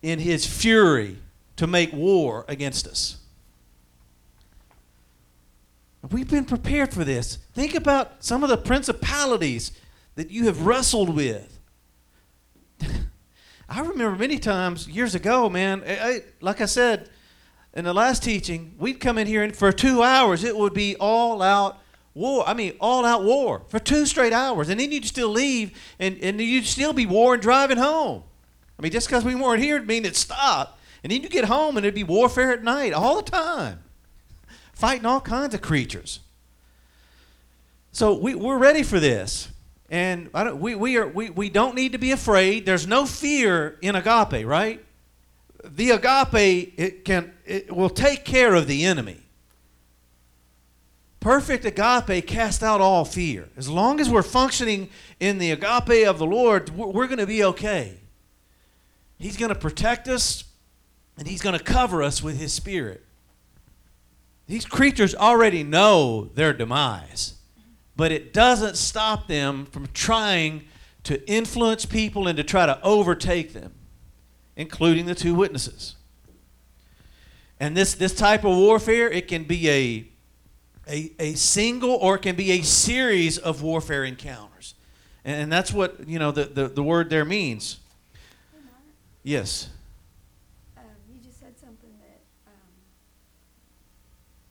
[0.00, 1.18] in his fury
[1.60, 3.18] to make war against us.
[6.10, 7.36] We've been prepared for this.
[7.52, 9.70] Think about some of the principalities
[10.14, 11.60] that you have wrestled with.
[13.68, 17.10] I remember many times years ago, man, I, I- like I said
[17.74, 20.96] in the last teaching, we'd come in here and for two hours it would be
[20.96, 21.78] all out
[22.14, 22.42] war.
[22.48, 24.70] I mean, all out war for two straight hours.
[24.70, 28.22] And then you'd still leave and, and you'd still be war and driving home.
[28.78, 30.78] I mean, just because we weren't here didn't mean it stopped.
[31.02, 33.80] And then you get home and it'd be warfare at night all the time,
[34.72, 36.20] fighting all kinds of creatures.
[37.92, 39.48] So we, we're ready for this.
[39.88, 42.64] And we, we, are, we, we don't need to be afraid.
[42.64, 44.84] There's no fear in agape, right?
[45.64, 49.20] The agape it can it will take care of the enemy.
[51.18, 53.48] Perfect agape casts out all fear.
[53.56, 57.26] As long as we're functioning in the agape of the Lord, we're, we're going to
[57.26, 57.98] be okay.
[59.18, 60.44] He's going to protect us
[61.18, 63.04] and he's going to cover us with his spirit.
[64.46, 67.34] These creatures already know their demise,
[67.96, 70.64] but it doesn't stop them from trying
[71.04, 73.72] to influence people and to try to overtake them,
[74.56, 75.96] including the two witnesses.
[77.58, 80.08] And this, this type of warfare, it can be a,
[80.88, 84.74] a, a single or it can be a series of warfare encounters.
[85.24, 87.78] And that's what, you know, the, the, the word there means.
[89.22, 89.68] Yes.
[90.78, 92.72] um, you just said something that um,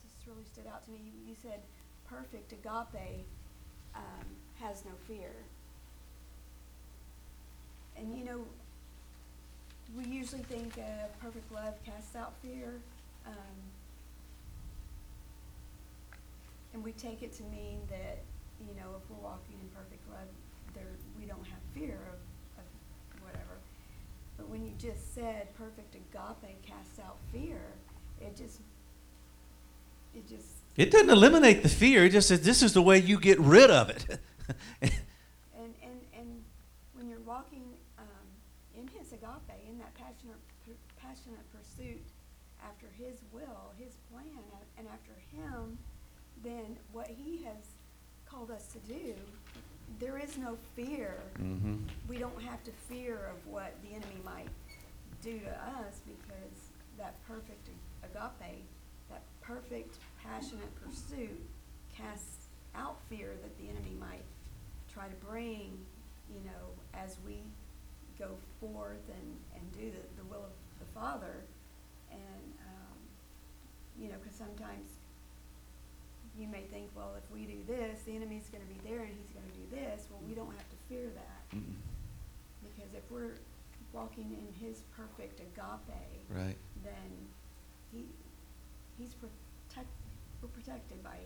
[0.04, 1.00] just really stood out to me.
[1.04, 1.62] You, you said
[2.08, 3.26] perfect agape
[3.96, 4.26] um,
[4.60, 5.32] has no fear.
[7.98, 8.46] And you know,
[9.98, 12.82] we usually think uh, perfect love casts out fear.
[13.26, 13.34] Um,
[16.74, 18.20] and we take it to mean that,
[18.60, 20.28] you know, if we're walking in perfect love,
[20.76, 20.84] there,
[21.20, 23.58] we don't have fear of, of whatever.
[24.38, 27.62] But when you just said perfect agape casts out fear,
[28.22, 28.60] it just,
[30.14, 30.46] it just,
[30.78, 32.06] It doesn't eliminate the fear.
[32.06, 34.06] It just says this is the way you get rid of it.
[34.82, 34.92] and,
[35.82, 36.44] and, and
[36.94, 37.64] when you're walking,
[37.98, 38.06] um,
[38.78, 39.94] in his agape, in that
[41.10, 42.02] passionate, pursuit
[42.64, 44.44] after his will, his plan,
[44.78, 45.78] and after him,
[46.44, 47.76] then what he has
[48.26, 49.14] called us to do,
[50.00, 51.16] there is no fear.
[51.42, 51.78] Mm-hmm.
[52.08, 54.50] We don't have to fear of what the enemy might
[55.24, 57.70] do to us because that perfect
[58.04, 58.64] agape,
[59.10, 61.42] that perfect passionate pursuit
[61.96, 64.24] casts out fear that the enemy might
[64.94, 65.78] try to bring,
[66.30, 67.38] you know, as we
[68.20, 68.30] go
[68.60, 70.59] forth and, and do the, the will of
[70.94, 71.44] Father.
[72.12, 72.98] And, um,
[74.00, 74.90] you know, because sometimes
[76.38, 79.14] you may think, well, if we do this, the enemy's going to be there and
[79.14, 80.08] he's going to do this.
[80.10, 81.76] Well, we don't have to fear that Mm-mm.
[82.64, 83.36] because if we're
[83.94, 86.56] walking in his perfect agape, Right.
[86.84, 87.10] then
[87.92, 88.06] he
[88.98, 89.88] he's protect
[90.42, 91.18] we're protected by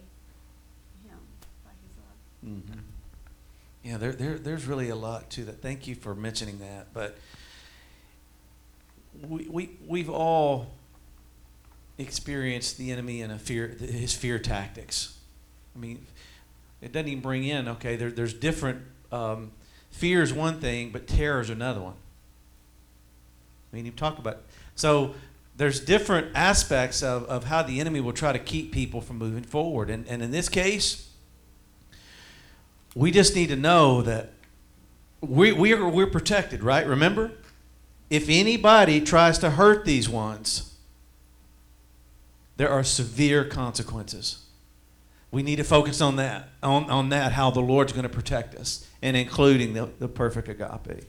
[1.05, 1.19] him
[1.63, 2.55] by his love.
[2.55, 2.79] Mm-hmm.
[3.83, 5.61] Yeah, there, there, there's really a lot to that.
[5.61, 6.93] Thank you for mentioning that.
[6.93, 7.17] But
[9.21, 10.71] we, we, we've all
[11.97, 15.17] experienced the enemy and a fear, his fear tactics.
[15.75, 16.05] I mean,
[16.81, 19.51] it doesn't even bring in, okay, there, there's different, um,
[19.91, 21.95] fear is one thing, but terror is another one.
[23.71, 24.41] I mean, you talk about,
[24.75, 25.15] so
[25.55, 29.43] there's different aspects of, of how the enemy will try to keep people from moving
[29.43, 29.89] forward.
[29.89, 31.09] And, and in this case,
[32.95, 34.33] we just need to know that
[35.21, 36.85] we, we are, we're protected, right?
[36.85, 37.31] Remember?
[38.13, 40.75] If anybody tries to hurt these ones,
[42.57, 44.43] there are severe consequences.
[45.31, 48.53] We need to focus on that, on, on that, how the Lord's going to protect
[48.53, 51.05] us, and including the, the perfect agape.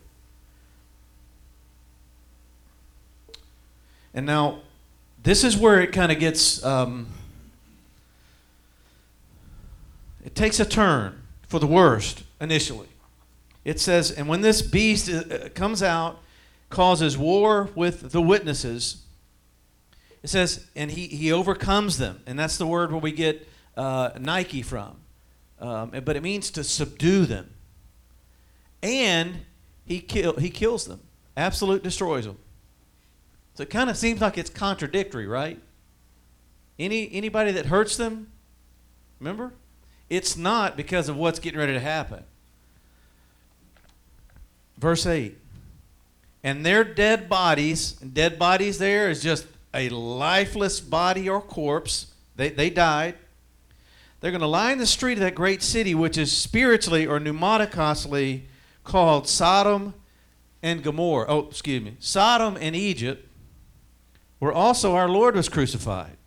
[4.14, 4.60] And now,
[5.22, 7.08] this is where it kind of gets, um,
[10.24, 12.88] it takes a turn for the worst initially.
[13.62, 16.20] It says, and when this beast uh, comes out,
[16.74, 19.04] causes war with the witnesses,
[20.24, 22.20] it says, and he, he overcomes them.
[22.26, 24.96] And that's the word where we get uh, Nike from.
[25.60, 27.54] Um, but it means to subdue them.
[28.82, 29.42] And
[29.86, 31.00] he, kill, he kills them,
[31.36, 32.38] absolute destroys them.
[33.54, 35.60] So it kind of seems like it's contradictory, right?
[36.76, 38.32] Any anybody that hurts them,
[39.20, 39.52] remember?
[40.10, 42.24] It's not because of what's getting ready to happen.
[44.76, 45.38] Verse 8.
[46.44, 52.12] And their dead bodies, dead bodies there is just a lifeless body or corpse.
[52.36, 53.14] They, they died.
[54.20, 58.42] They're going to in the street of that great city, which is spiritually or pneumaticosly
[58.84, 59.94] called Sodom
[60.62, 61.26] and Gomorrah.
[61.28, 61.96] Oh, excuse me.
[61.98, 63.26] Sodom and Egypt,
[64.38, 66.18] where also our Lord was crucified.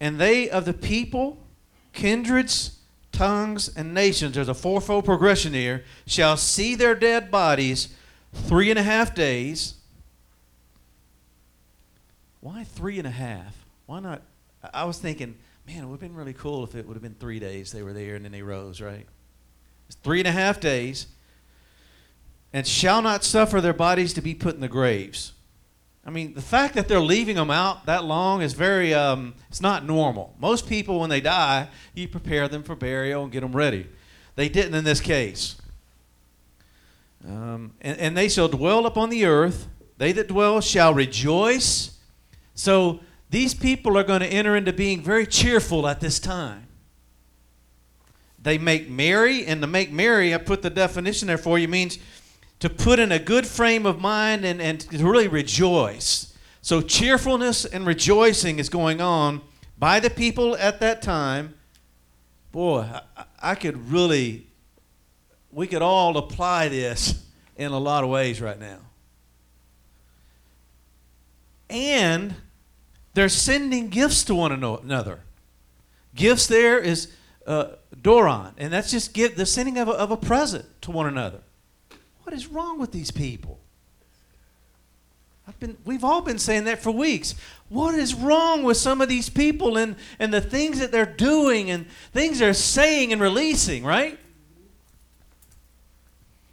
[0.00, 1.38] And they of the people,
[1.92, 2.78] kindreds,
[3.12, 7.94] tongues, and nations, there's a fourfold progression here, shall see their dead bodies
[8.34, 9.74] three and a half days.
[12.40, 13.64] Why three and a half?
[13.86, 14.22] Why not?
[14.72, 17.16] I was thinking, man, it would have been really cool if it would have been
[17.18, 19.06] three days they were there and then they rose, right?
[19.86, 21.06] It's three and a half days.
[22.52, 25.32] And shall not suffer their bodies to be put in the graves.
[26.06, 29.62] I mean, the fact that they're leaving them out that long is very, um, it's
[29.62, 30.36] not normal.
[30.38, 33.88] Most people, when they die, you prepare them for burial and get them ready.
[34.36, 35.56] They didn't in this case.
[37.26, 39.68] Um, and, and they shall dwell upon the earth.
[39.96, 41.98] They that dwell shall rejoice.
[42.54, 43.00] So
[43.30, 46.68] these people are going to enter into being very cheerful at this time.
[48.38, 51.98] They make merry, and to make merry, I put the definition there for you, means
[52.60, 56.36] to put in a good frame of mind and, and to really rejoice.
[56.60, 59.40] So cheerfulness and rejoicing is going on
[59.78, 61.54] by the people at that time.
[62.52, 64.46] Boy, I, I could really,
[65.54, 67.24] we could all apply this
[67.56, 68.78] in a lot of ways right now.
[71.70, 72.34] And
[73.14, 75.20] they're sending gifts to one another.
[76.14, 77.12] Gifts there is
[77.46, 77.68] uh,
[78.00, 81.40] Doron, and that's just give, the sending of a, of a present to one another.
[82.24, 83.60] What is wrong with these people?
[85.46, 87.34] I've been, we've all been saying that for weeks.
[87.68, 91.70] What is wrong with some of these people and, and the things that they're doing
[91.70, 94.18] and things they're saying and releasing, right?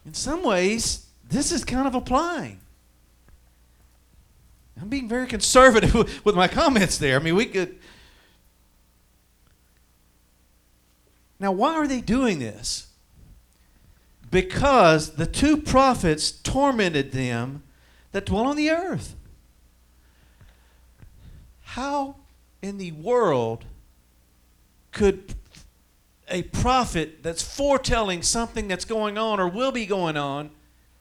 [0.05, 2.59] In some ways, this is kind of applying.
[4.81, 5.93] I'm being very conservative
[6.25, 7.19] with my comments there.
[7.19, 7.77] I mean, we could.
[11.39, 12.87] Now, why are they doing this?
[14.29, 17.63] Because the two prophets tormented them
[18.11, 19.15] that dwell on the earth.
[21.61, 22.15] How
[22.61, 23.65] in the world
[24.91, 25.35] could
[26.31, 30.49] a prophet that's foretelling something that's going on or will be going on,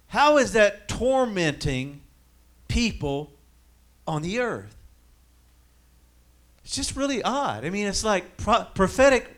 [0.08, 2.02] how is that tormenting
[2.68, 3.32] people
[4.06, 4.76] on the earth?
[6.64, 7.64] It's just really odd.
[7.64, 9.28] I mean, it's like pro- prophetic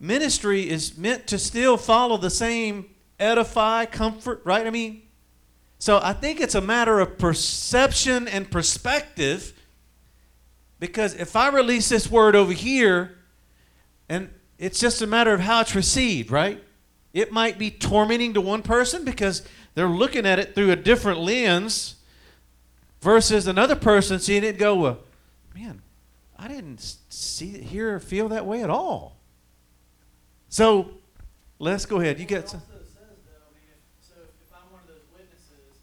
[0.00, 4.66] ministry is meant to still follow the same edify, comfort, right?
[4.66, 5.02] I mean,
[5.78, 9.52] so I think it's a matter of perception and perspective
[10.78, 13.18] because if I release this word over here,
[14.08, 16.62] and it's just a matter of how it's received, right?
[17.12, 19.42] It might be tormenting to one person because
[19.74, 21.96] they're looking at it through a different lens
[23.00, 24.98] versus another person seeing it go, well,
[25.54, 25.82] man,
[26.38, 29.16] I didn't see hear, or feel that way at all.
[30.48, 30.90] So
[31.58, 32.18] let's go ahead.
[32.18, 32.60] You Well, get some.
[32.60, 35.80] also says though, I mean, if, so if, if I'm one of those witnesses,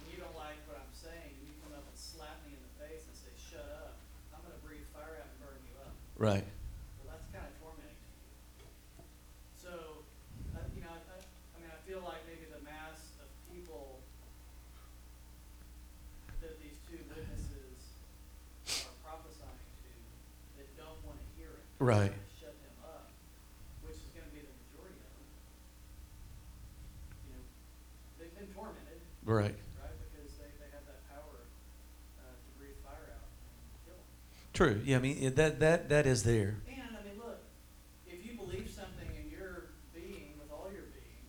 [0.00, 2.60] and you don't like what I'm saying, and you come up and slap me in
[2.60, 3.96] the face and say, shut up,
[4.36, 5.92] I'm gonna breathe fire out and burn you up.
[6.20, 6.44] Right.
[7.00, 8.08] Well, that's kind of tormenting to
[8.60, 8.68] you.
[9.56, 9.72] So,
[10.56, 14.00] uh, you know, I, I mean, I feel like maybe the mass of people
[16.40, 17.76] that these two witnesses
[18.68, 19.90] are prophesying to
[20.58, 21.64] that don't want to hear it.
[21.82, 22.14] Right.
[22.38, 23.10] Shut them up,
[23.82, 25.26] which is going to be the majority of them.
[27.26, 27.42] You know,
[28.22, 29.58] they've been tormented, Right.
[29.82, 29.96] right?
[29.98, 31.42] Because they, they have that power
[32.22, 34.06] uh, to breathe fire out and kill them.
[34.54, 34.78] True.
[34.86, 36.62] Yeah, I mean, that, that, that is there.
[36.70, 37.42] And I mean, look,
[38.06, 41.26] if you believe something in your being with all your being,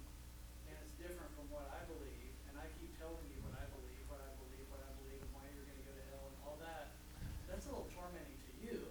[0.69, 4.05] and it's different from what I believe, and I keep telling you what I believe,
[4.05, 6.37] what I believe, what I believe, and why you're going to go to hell and
[6.45, 6.93] all that,
[7.49, 8.85] that's a little tormenting to you,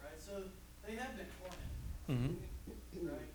[0.00, 0.16] right?
[0.16, 0.48] So
[0.88, 1.68] they have been tormented,
[2.10, 3.06] Mm-hmm.
[3.06, 3.30] right?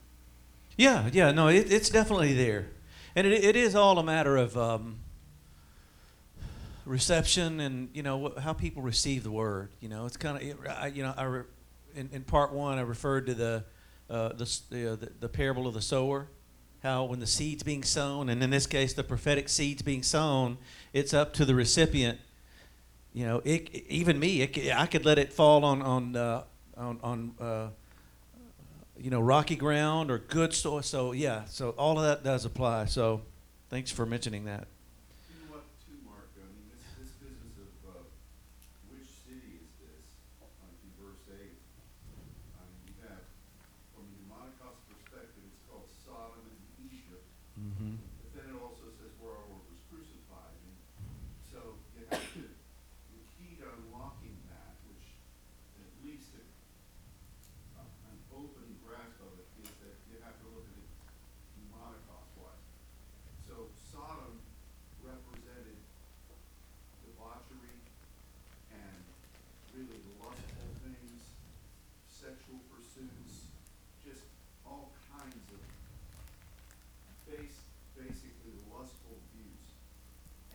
[0.77, 2.67] Yeah, yeah, no, it, it's definitely there,
[3.15, 4.97] and it, it is all a matter of um,
[6.85, 9.69] reception and you know wh- how people receive the word.
[9.79, 11.41] You know, it's kind of you know I re,
[11.95, 13.63] in, in part one I referred to the
[14.09, 16.27] uh, the, the, uh, the the parable of the sower,
[16.83, 20.57] how when the seeds being sown, and in this case the prophetic seeds being sown,
[20.91, 22.19] it's up to the recipient.
[23.13, 26.43] You know, it, even me, it, I could let it fall on on uh,
[26.75, 27.71] on on.
[28.97, 30.81] You know, rocky ground or good soil.
[30.81, 32.85] So yeah, so all of that does apply.
[32.85, 33.21] So
[33.69, 34.67] thanks for mentioning that.
[35.29, 38.01] You know what, too, Mark, I mean, this, this business of, uh,
[38.89, 40.05] which city is this,
[40.41, 41.59] on in verse eight?
[42.55, 43.27] I mean, you have,
[43.93, 47.99] from the pneumatikos perspective, it's called Sodom and Egypt, Mm-hmm.
[47.99, 50.75] but then it also says where our Lord was crucified, and
[51.51, 55.07] so you have to, the key to unlocking that, which
[55.79, 56.43] at least a,
[57.79, 60.91] an open grasp of it, is that you have to look at it
[61.55, 62.67] pneumatikos wise.
[63.47, 64.35] So Sodom
[64.99, 65.79] represented
[67.07, 67.79] debauchery
[68.75, 68.99] and
[69.71, 71.23] really lustful things,
[72.11, 73.47] sexual pursuits,
[74.03, 74.27] just
[74.67, 75.63] all kinds of
[77.25, 77.57] base,
[77.97, 79.65] basically lustful views.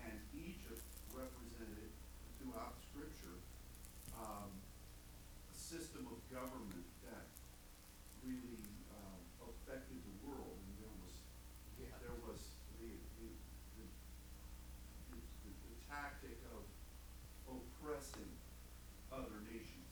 [0.07, 1.91] And Egypt represented
[2.39, 3.43] throughout scripture,
[4.15, 4.55] um,
[5.51, 7.27] a system of government that
[8.23, 8.63] really,
[8.95, 10.55] um, affected the world.
[10.63, 11.15] And there was,
[11.99, 12.41] there was
[12.79, 12.87] the,
[13.19, 13.29] the,
[13.75, 13.87] the,
[15.11, 16.63] the, the, the tactic of
[17.51, 18.31] oppressing
[19.11, 19.91] other nations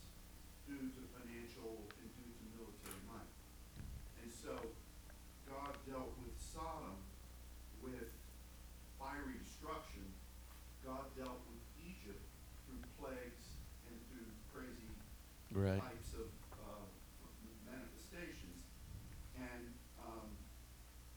[0.62, 3.34] due to financial and due to military might.
[4.22, 4.54] And so
[5.50, 7.02] God dealt with Sodom
[7.82, 8.14] with
[8.94, 10.06] fiery destruction.
[10.86, 12.22] God dealt with Egypt
[12.66, 13.58] through plagues
[13.90, 14.86] and through crazy
[15.48, 15.80] Right.
[15.80, 16.28] types of
[16.60, 16.84] uh,
[17.64, 18.68] manifestations.
[19.40, 20.28] And, um,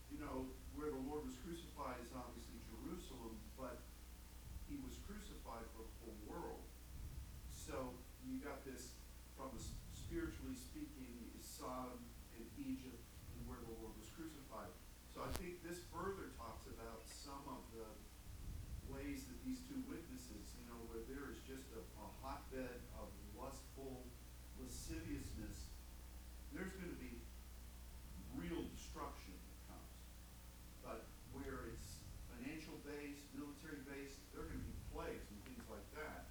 [0.07, 3.84] you know, where the Lord was crucified is obviously Jerusalem, but
[4.72, 6.63] he was crucified for the whole world.
[7.51, 7.91] So
[8.66, 8.95] this,
[9.38, 12.01] from s- spiritually speaking, is Sodom
[12.38, 13.01] and Egypt
[13.36, 14.72] and where the Lord was crucified.
[15.14, 17.88] So I think this further talks about some of the
[18.89, 23.07] ways that these two witnesses, you know, where there is just a, a hotbed of
[23.36, 24.03] lustful
[24.59, 25.72] lasciviousness,
[26.55, 27.20] there's gonna be
[28.36, 29.95] real destruction that comes.
[30.84, 30.99] But
[31.36, 31.99] where it's
[32.32, 36.28] financial based, military based, there are gonna be plagues and things like that.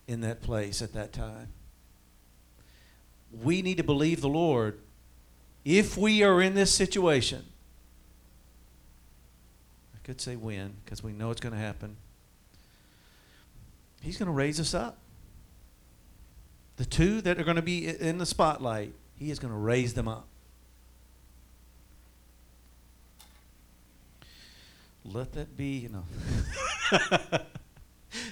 [0.07, 1.49] in that place at that time.
[3.43, 4.79] We need to believe the Lord.
[5.63, 7.45] If we are in this situation,
[9.95, 11.95] I could say when, because we know it's going to happen.
[14.01, 14.97] He's going to raise us up.
[16.77, 19.93] The two that are going to be in the spotlight, He is going to raise
[19.93, 20.25] them up.
[25.05, 26.03] Let that be, you know.
[27.31, 27.41] as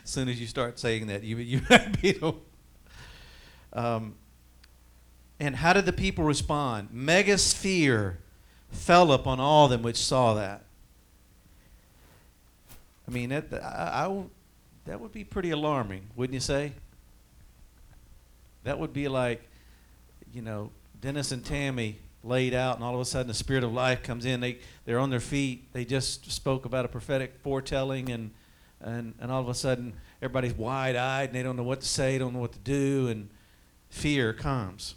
[0.04, 1.60] soon as you start saying that, you you
[2.02, 2.44] the.
[3.74, 4.16] Um,
[5.40, 6.90] and how did the people respond?
[6.92, 8.20] Megas fear
[8.72, 10.64] fell upon all them which saw that.
[13.08, 14.24] I mean, that I,
[14.86, 16.74] that would be pretty alarming, wouldn't you say?
[18.64, 19.48] That would be like,
[20.34, 23.74] you know, Dennis and Tammy laid out, and all of a sudden the spirit of
[23.74, 24.40] life comes in.
[24.40, 25.72] They they're on their feet.
[25.74, 28.32] They just spoke about a prophetic foretelling, and
[28.82, 31.88] and and all of a sudden everybody's wide eyed, and they don't know what to
[31.88, 33.30] say, don't know what to do, and
[33.90, 34.96] fear comes.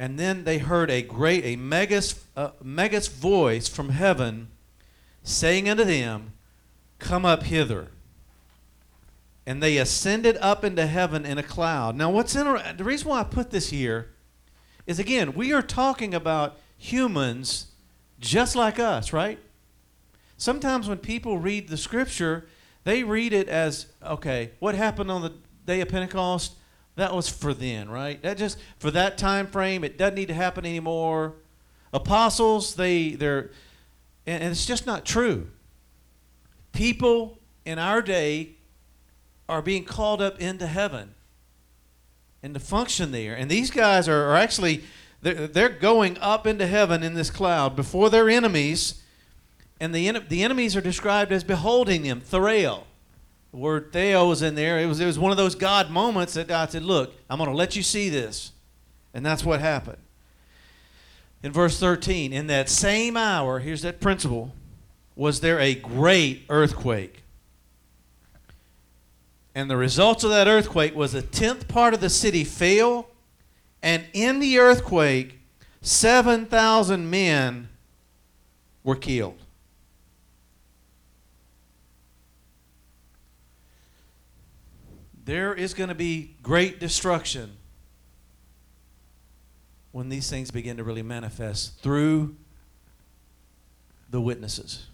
[0.00, 4.48] And then they heard a great, a megas, uh, megas voice from heaven
[5.22, 6.32] saying unto them,
[6.98, 7.88] Come up hither.
[9.44, 11.96] And they ascended up into heaven in a cloud.
[11.96, 14.08] Now, what's inter- the reason why I put this here
[14.86, 17.66] is again, we are talking about humans
[18.18, 19.38] just like us, right?
[20.36, 22.46] Sometimes when people read the scripture,
[22.84, 25.32] they read it as, okay, what happened on the
[25.66, 26.54] day of Pentecost?
[26.96, 28.20] That was for then, right?
[28.22, 29.84] That just for that time frame.
[29.84, 31.34] It doesn't need to happen anymore.
[31.92, 33.50] Apostles, they they're
[34.26, 35.48] and, and it's just not true.
[36.72, 38.50] People in our day
[39.48, 41.14] are being called up into heaven
[42.42, 43.34] and to function there.
[43.34, 44.82] And these guys are, are actually
[45.22, 49.02] they're, they're going up into heaven in this cloud before their enemies.
[49.78, 52.84] And the, the enemies are described as beholding them, Theoreo.
[53.50, 54.78] The word Theo was in there.
[54.78, 57.50] It was, it was one of those God moments that God said, Look, I'm going
[57.50, 58.52] to let you see this.
[59.12, 59.98] And that's what happened.
[61.42, 64.52] In verse 13, in that same hour, here's that principle,
[65.16, 67.22] was there a great earthquake.
[69.54, 73.08] And the results of that earthquake was a tenth part of the city fell,
[73.82, 75.40] and in the earthquake,
[75.82, 77.68] 7,000 men
[78.84, 79.38] were killed.
[85.24, 87.56] There is going to be great destruction
[89.92, 92.36] when these things begin to really manifest through
[94.10, 94.86] the witnesses.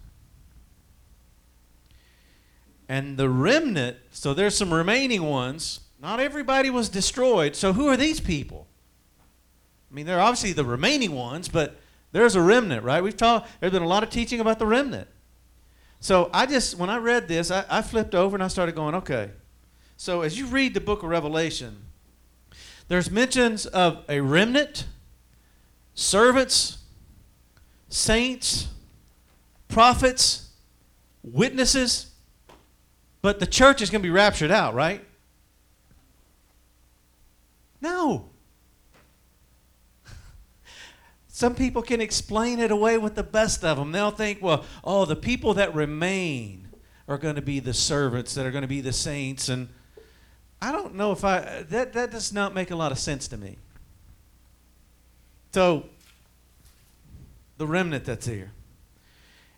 [2.89, 5.81] And the remnant, so there's some remaining ones.
[5.99, 7.55] Not everybody was destroyed.
[7.55, 8.67] So who are these people?
[9.91, 11.79] I mean, they're obviously the remaining ones, but
[12.11, 13.03] there's a remnant, right?
[13.03, 15.07] We've talked, there's been a lot of teaching about the remnant.
[15.99, 18.95] So I just, when I read this, I, I flipped over and I started going,
[18.95, 19.31] okay.
[19.97, 21.85] So as you read the book of Revelation,
[22.87, 24.85] there's mentions of a remnant,
[25.93, 26.77] servants,
[27.89, 28.67] saints,
[29.67, 30.49] prophets,
[31.23, 32.06] witnesses,
[33.27, 35.03] but the church is going to be raptured out, right?
[37.81, 38.29] No.
[41.27, 43.91] Some people can explain it away with the best of them.
[43.91, 46.69] They'll think, well, oh, the people that remain
[47.09, 49.49] are going to be the servants, that are going to be the saints.
[49.49, 49.67] And
[50.61, 53.35] I don't know if I, that, that does not make a lot of sense to
[53.35, 53.57] me.
[55.53, 55.89] So,
[57.57, 58.53] the remnant that's here.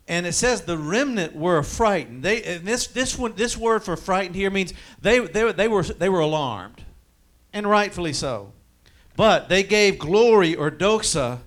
[0.10, 2.24] And it says the remnant were frightened.
[2.24, 6.10] They this this one this word for frightened here means they they, they were they
[6.10, 6.84] were alarmed,
[7.54, 8.52] and rightfully so.
[9.16, 11.40] But they gave glory or doxa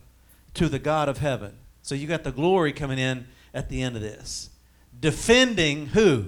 [0.54, 1.54] to the God of heaven.
[1.82, 4.50] So you got the glory coming in at the end of this,
[4.98, 6.26] defending who?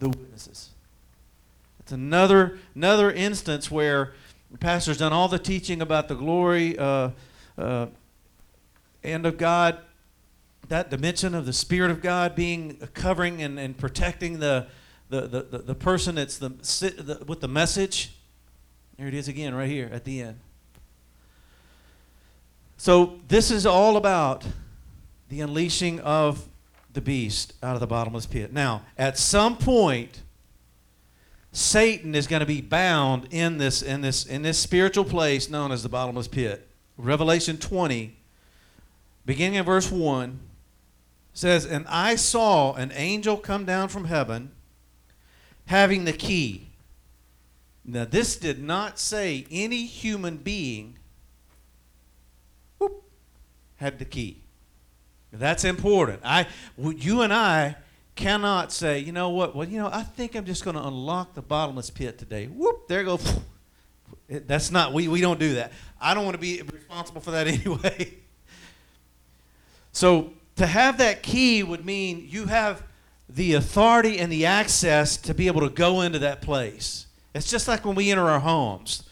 [0.00, 0.70] The witnesses.
[1.78, 4.14] It's another another instance where
[4.50, 7.10] the pastor's done all the teaching about the glory uh,
[7.56, 7.86] uh,
[9.04, 9.78] and of God,
[10.68, 14.66] that dimension of the Spirit of God being covering and, and protecting the,
[15.10, 18.14] the, the, the, person that's the, the with the message.
[18.98, 20.38] There it is again, right here at the end.
[22.76, 24.44] So this is all about
[25.28, 26.48] the unleashing of
[26.92, 28.52] the beast out of the bottomless pit.
[28.52, 30.22] Now, at some point,
[31.52, 35.72] Satan is going to be bound in this in this in this spiritual place known
[35.72, 36.66] as the bottomless pit.
[36.96, 38.16] Revelation 20,
[39.26, 40.38] beginning in verse 1,
[41.34, 44.52] says, And I saw an angel come down from heaven
[45.66, 46.68] having the key.
[47.84, 50.96] Now, this did not say any human being
[52.78, 53.02] whoop,
[53.76, 54.38] had the key.
[55.32, 56.20] That's important.
[56.24, 56.46] I,
[56.78, 57.76] you and I
[58.14, 59.54] cannot say, you know what?
[59.54, 62.46] Well, you know, I think I'm just going to unlock the bottomless pit today.
[62.46, 62.88] Whoop!
[62.88, 63.18] There go.
[64.28, 64.92] That's not.
[64.92, 65.72] We we don't do that.
[66.00, 68.14] I don't want to be responsible for that anyway.
[69.92, 72.82] so to have that key would mean you have
[73.28, 77.06] the authority and the access to be able to go into that place.
[77.34, 79.02] It's just like when we enter our homes.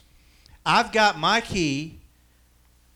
[0.64, 1.98] I've got my key.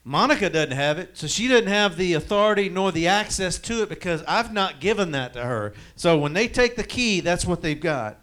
[0.04, 3.88] Monica doesn't have it, so she doesn't have the authority nor the access to it
[3.88, 5.74] because I've not given that to her.
[5.96, 8.20] So when they take the key, that's what they've got.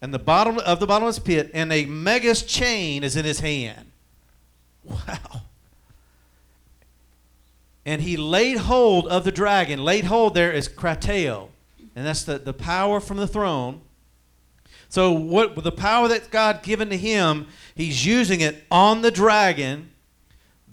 [0.00, 3.86] And the bottom of the bottomless pit, and a megas chain is in his hand.
[4.84, 5.42] Wow.
[7.88, 9.82] And he laid hold of the dragon.
[9.82, 11.48] Laid hold there is krateo,
[11.96, 13.80] and that's the, the power from the throne.
[14.90, 19.88] So what the power that God given to him, he's using it on the dragon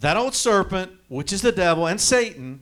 [0.01, 2.59] that old serpent, which is the devil and Satan,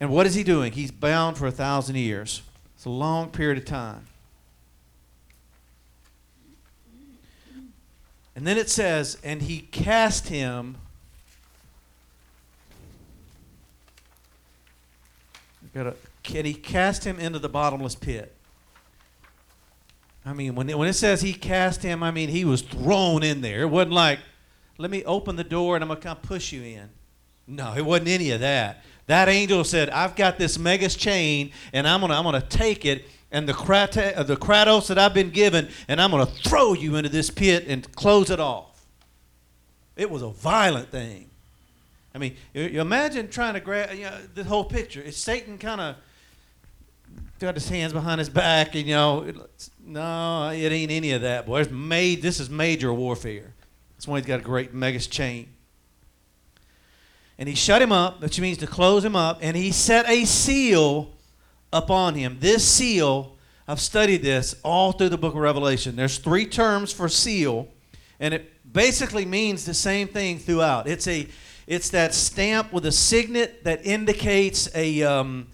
[0.00, 0.72] and what is he doing?
[0.72, 2.42] He's bound for a thousand years.
[2.74, 4.08] It's a long period of time.
[8.34, 10.78] And then it says, and he cast him.
[15.76, 18.34] Got a, can he cast him into the bottomless pit?
[20.24, 23.22] I mean, when it, when it says he cast him, I mean he was thrown
[23.22, 23.60] in there.
[23.60, 24.20] It wasn't like,
[24.78, 26.88] let me open the door and I'm going to come push you in.
[27.46, 28.84] No, it wasn't any of that.
[29.04, 32.86] That angel said, I've got this megas chain and I'm going to I'm gonna take
[32.86, 36.32] it and the, krata, uh, the kratos that I've been given and I'm going to
[36.48, 38.86] throw you into this pit and close it off.
[39.94, 41.28] It was a violent thing.
[42.16, 45.02] I mean, you, you imagine trying to grab you know, the whole picture.
[45.02, 45.96] It's Satan kind of
[47.38, 49.36] got his hands behind his back, and you know, it,
[49.84, 51.60] no, it ain't any of that, boy.
[51.60, 52.22] It's made.
[52.22, 53.52] This is major warfare.
[53.94, 55.48] That's why he's got a great megas chain.
[57.38, 60.24] And he shut him up, which means to close him up, and he set a
[60.24, 61.10] seal
[61.70, 62.38] upon him.
[62.40, 63.36] This seal,
[63.68, 65.96] I've studied this all through the book of Revelation.
[65.96, 67.68] There's three terms for seal,
[68.18, 70.86] and it basically means the same thing throughout.
[70.86, 71.28] It's a
[71.66, 75.48] it's that stamp with a signet that indicates a um,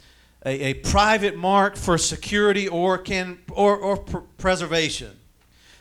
[0.44, 5.16] a, a private mark for security or can or, or pr- preservation.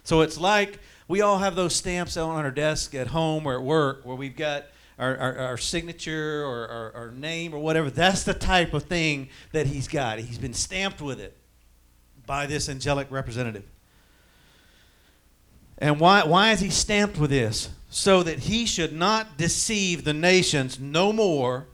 [0.04, 3.64] So it's like we all have those stamps on our desk at home or at
[3.64, 4.66] work where we've got
[4.98, 7.90] our, our, our signature or our, our name or whatever.
[7.90, 10.20] That's the type of thing that he's got.
[10.20, 11.36] He's been stamped with it
[12.26, 13.66] by this angelic representative.
[15.82, 17.70] And why, why is he stamped with this?
[17.90, 21.66] So that he should not deceive the nations no more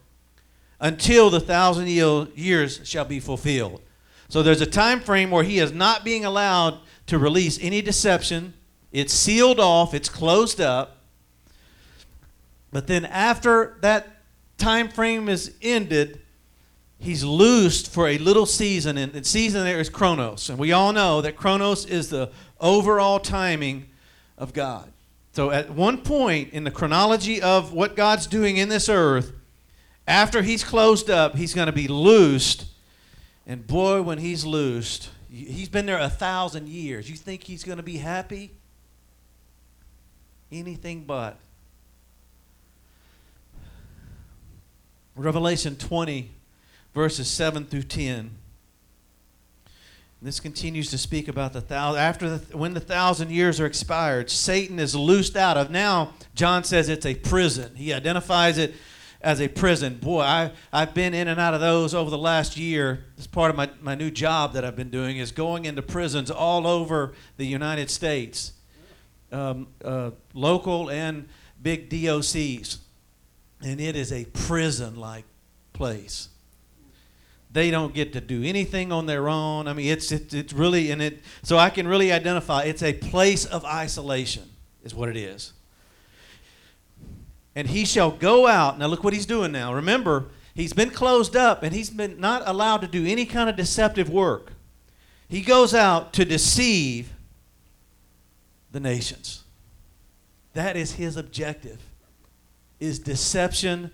[0.80, 3.82] until the thousand years shall be fulfilled.
[4.28, 8.54] So there's a time frame where he is not being allowed to release any deception.
[8.92, 11.04] It's sealed off, it's closed up.
[12.72, 14.22] But then after that
[14.56, 16.20] time frame is ended,
[16.98, 20.48] he's loosed for a little season, and the season there is Chronos.
[20.48, 22.30] And we all know that Chronos is the
[22.60, 23.86] overall timing
[24.38, 24.90] of God.
[25.32, 29.32] So at one point in the chronology of what God's doing in this earth,
[30.06, 32.64] after he's closed up, he's going to be loosed.
[33.46, 37.10] And boy, when he's loosed, he's been there a thousand years.
[37.10, 38.52] You think he's going to be happy?
[40.50, 41.36] Anything but.
[45.14, 46.30] Revelation 20,
[46.94, 48.30] verses 7 through 10.
[50.20, 52.00] This continues to speak about the thousand.
[52.00, 55.70] After the, when the thousand years are expired, Satan is loosed out of.
[55.70, 57.76] Now, John says it's a prison.
[57.76, 58.74] He identifies it
[59.20, 59.96] as a prison.
[59.96, 63.04] Boy, I, I've been in and out of those over the last year.
[63.16, 66.32] It's part of my, my new job that I've been doing is going into prisons
[66.32, 68.52] all over the United States,
[69.30, 71.28] um, uh, local and
[71.62, 72.78] big DOCs.
[73.62, 75.24] And it is a prison like
[75.72, 76.28] place.
[77.58, 79.66] They don't get to do anything on their own.
[79.66, 81.18] I mean, it's it's, it's really and it.
[81.42, 82.62] So I can really identify.
[82.62, 84.44] It's a place of isolation,
[84.84, 85.54] is what it is.
[87.56, 88.78] And he shall go out.
[88.78, 89.74] Now look what he's doing now.
[89.74, 93.56] Remember, he's been closed up and he's been not allowed to do any kind of
[93.56, 94.52] deceptive work.
[95.28, 97.10] He goes out to deceive
[98.70, 99.42] the nations.
[100.52, 101.82] That is his objective.
[102.78, 103.90] Is deception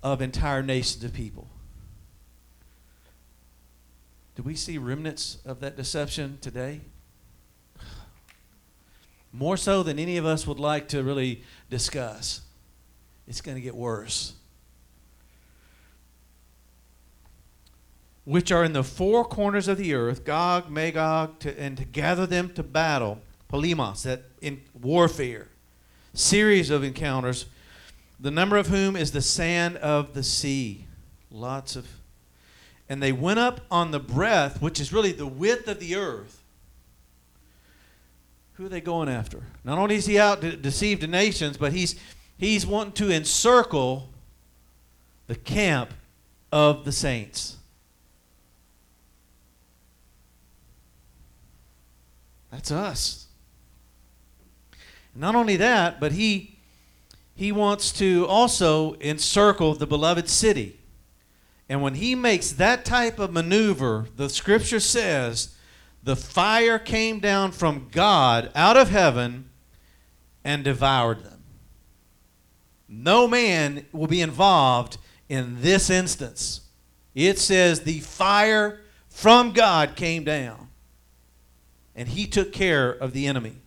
[0.00, 1.49] of entire nations of people.
[4.40, 6.80] Do we see remnants of that deception today?
[9.34, 12.40] More so than any of us would like to really discuss.
[13.28, 14.32] It's going to get worse.
[18.24, 22.24] Which are in the four corners of the earth, Gog, Magog, to, and to gather
[22.24, 25.48] them to battle, polemos, that in warfare,
[26.14, 27.44] series of encounters,
[28.18, 30.86] the number of whom is the sand of the sea.
[31.30, 31.99] Lots of
[32.90, 36.42] and they went up on the breadth, which is really the width of the earth.
[38.54, 39.44] Who are they going after?
[39.62, 41.94] Not only is he out to deceive the nations, but he's
[42.36, 44.10] he's wanting to encircle
[45.28, 45.94] the camp
[46.50, 47.56] of the saints.
[52.50, 53.28] That's us.
[55.14, 56.58] Not only that, but he
[57.36, 60.79] he wants to also encircle the beloved city.
[61.70, 65.54] And when he makes that type of maneuver, the scripture says
[66.02, 69.50] the fire came down from God out of heaven
[70.42, 71.44] and devoured them.
[72.88, 74.98] No man will be involved
[75.28, 76.62] in this instance.
[77.14, 80.70] It says the fire from God came down
[81.94, 83.58] and he took care of the enemy.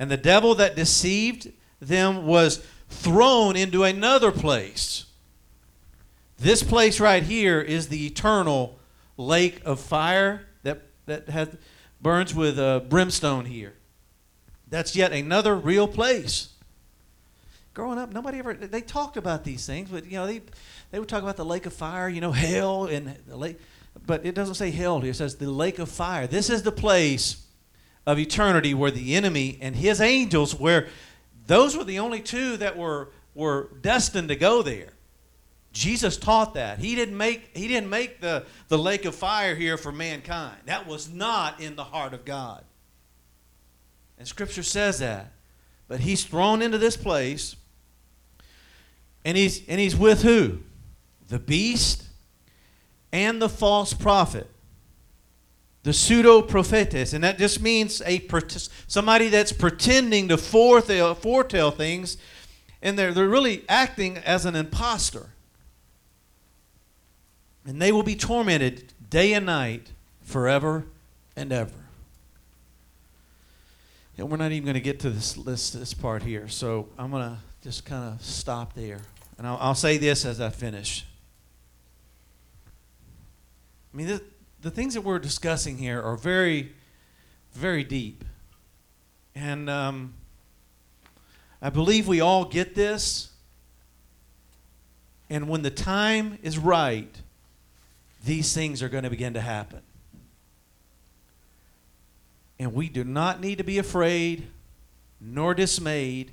[0.00, 5.05] And the devil that deceived them was thrown into another place
[6.38, 8.78] this place right here is the eternal
[9.16, 11.48] lake of fire that, that has,
[12.00, 13.74] burns with uh, brimstone here.
[14.68, 16.50] That's yet another real place.
[17.74, 20.40] Growing up, nobody ever, they talked about these things, but, you know, they,
[20.90, 23.58] they would talk about the lake of fire, you know, hell and the lake,
[24.06, 25.10] but it doesn't say hell here.
[25.10, 26.26] It says the lake of fire.
[26.26, 27.44] This is the place
[28.06, 30.88] of eternity where the enemy and his angels, where
[31.46, 34.92] those were the only two that were, were destined to go there.
[35.76, 36.78] Jesus taught that.
[36.78, 40.56] He didn't make, he didn't make the, the lake of fire here for mankind.
[40.64, 42.64] That was not in the heart of God.
[44.16, 45.32] And Scripture says that.
[45.86, 47.56] But he's thrown into this place,
[49.22, 50.60] and he's, and he's with who?
[51.28, 52.04] The beast
[53.12, 54.48] and the false prophet.
[55.82, 57.12] The pseudo prophetes.
[57.12, 58.26] And that just means a
[58.88, 62.16] somebody that's pretending to foretell, foretell things,
[62.80, 65.28] and they're, they're really acting as an impostor.
[67.66, 69.92] And they will be tormented day and night
[70.22, 70.86] forever
[71.34, 71.72] and ever.
[74.16, 76.48] And we're not even going to get to this list, this part here.
[76.48, 79.00] So I'm going to just kind of stop there.
[79.36, 81.04] And I'll, I'll, say this as I finish.
[83.92, 84.22] I mean, the,
[84.62, 86.72] the things that we're discussing here are very,
[87.52, 88.24] very deep.
[89.34, 90.14] And um,
[91.60, 93.30] I believe we all get this.
[95.28, 97.20] And when the time is right,
[98.26, 99.80] these things are going to begin to happen.
[102.58, 104.48] And we do not need to be afraid
[105.20, 106.32] nor dismayed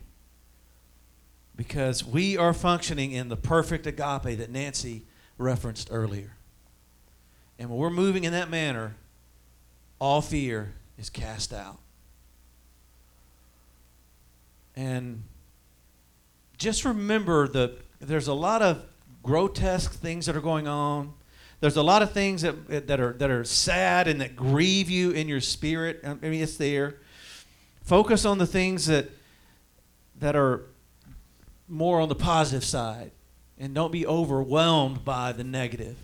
[1.55, 5.03] because we are functioning in the perfect agape that Nancy
[5.37, 6.35] referenced earlier.
[7.59, 8.95] And when we're moving in that manner,
[9.99, 11.77] all fear is cast out.
[14.75, 15.23] And
[16.57, 18.83] just remember that there's a lot of
[19.21, 21.13] grotesque things that are going on
[21.63, 25.11] there's a lot of things that, that, are, that are sad and that grieve you
[25.11, 26.01] in your spirit.
[26.03, 26.97] I mean, it's there.
[27.85, 29.09] Focus on the things that,
[30.19, 30.65] that are
[31.69, 33.11] more on the positive side
[33.57, 35.95] and don't be overwhelmed by the negative.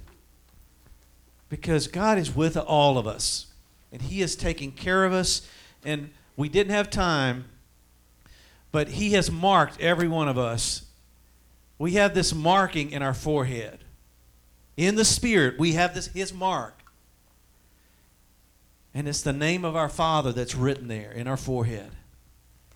[1.50, 3.48] Because God is with all of us
[3.92, 5.46] and He is taking care of us.
[5.84, 7.50] And we didn't have time,
[8.72, 10.86] but He has marked every one of us.
[11.78, 13.80] We have this marking in our forehead.
[14.80, 16.74] In the Spirit, we have this His mark.
[18.94, 21.92] And it's the name of our Father that's written there in our forehead.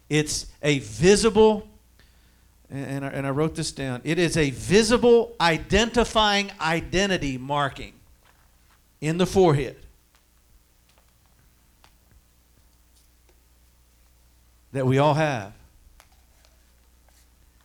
[0.10, 1.66] It's a visible,
[2.70, 4.02] and I, and I wrote this down.
[4.04, 7.94] It is a visible identifying identity marking
[9.00, 9.78] in the forehead.
[14.74, 15.54] That we all have.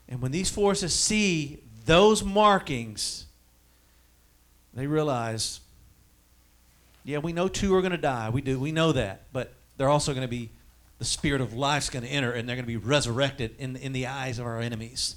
[0.08, 3.24] And when these forces see those markings,
[4.78, 5.60] they realize,
[7.04, 8.30] yeah, we know two are going to die.
[8.30, 8.58] We do.
[8.58, 9.24] We know that.
[9.32, 10.50] But they're also going to be,
[10.98, 13.92] the spirit of life's going to enter and they're going to be resurrected in, in
[13.92, 15.16] the eyes of our enemies.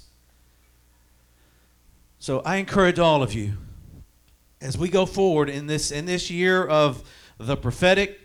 [2.18, 3.54] So I encourage all of you,
[4.60, 7.02] as we go forward in this in this year of
[7.36, 8.20] the prophetic,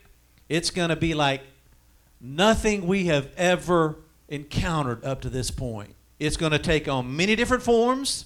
[0.49, 1.41] it's going to be like
[2.21, 3.95] nothing we have ever
[4.29, 5.95] encountered up to this point.
[6.19, 8.25] It's going to take on many different forms.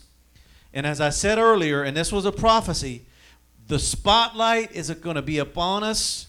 [0.73, 3.03] And as I said earlier, and this was a prophecy,
[3.67, 6.27] the spotlight is going to be upon us,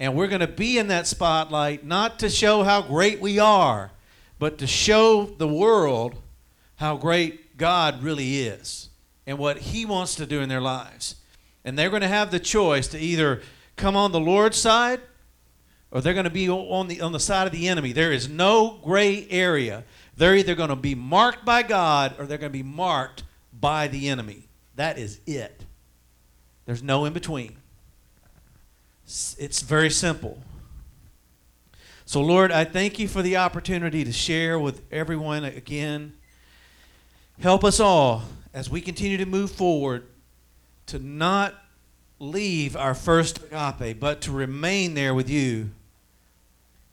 [0.00, 3.90] and we're going to be in that spotlight not to show how great we are,
[4.38, 6.16] but to show the world
[6.76, 8.88] how great God really is
[9.26, 11.16] and what He wants to do in their lives.
[11.64, 13.42] And they're going to have the choice to either
[13.76, 15.00] come on the Lord's side
[15.90, 17.92] or they're going to be on the, on the side of the enemy.
[17.92, 19.84] There is no gray area.
[20.16, 23.22] They're either going to be marked by God or they're going to be marked
[23.60, 24.48] by the enemy.
[24.76, 25.64] That is it.
[26.66, 27.56] There's no in between.
[29.04, 30.38] It's very simple.
[32.04, 36.14] So, Lord, I thank you for the opportunity to share with everyone again.
[37.40, 40.06] Help us all as we continue to move forward
[40.86, 41.54] to not
[42.18, 45.70] leave our first agape, but to remain there with you.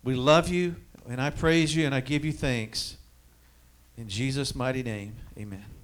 [0.03, 0.75] We love you,
[1.09, 2.97] and I praise you, and I give you thanks.
[3.97, 5.74] In Jesus' mighty name, amen.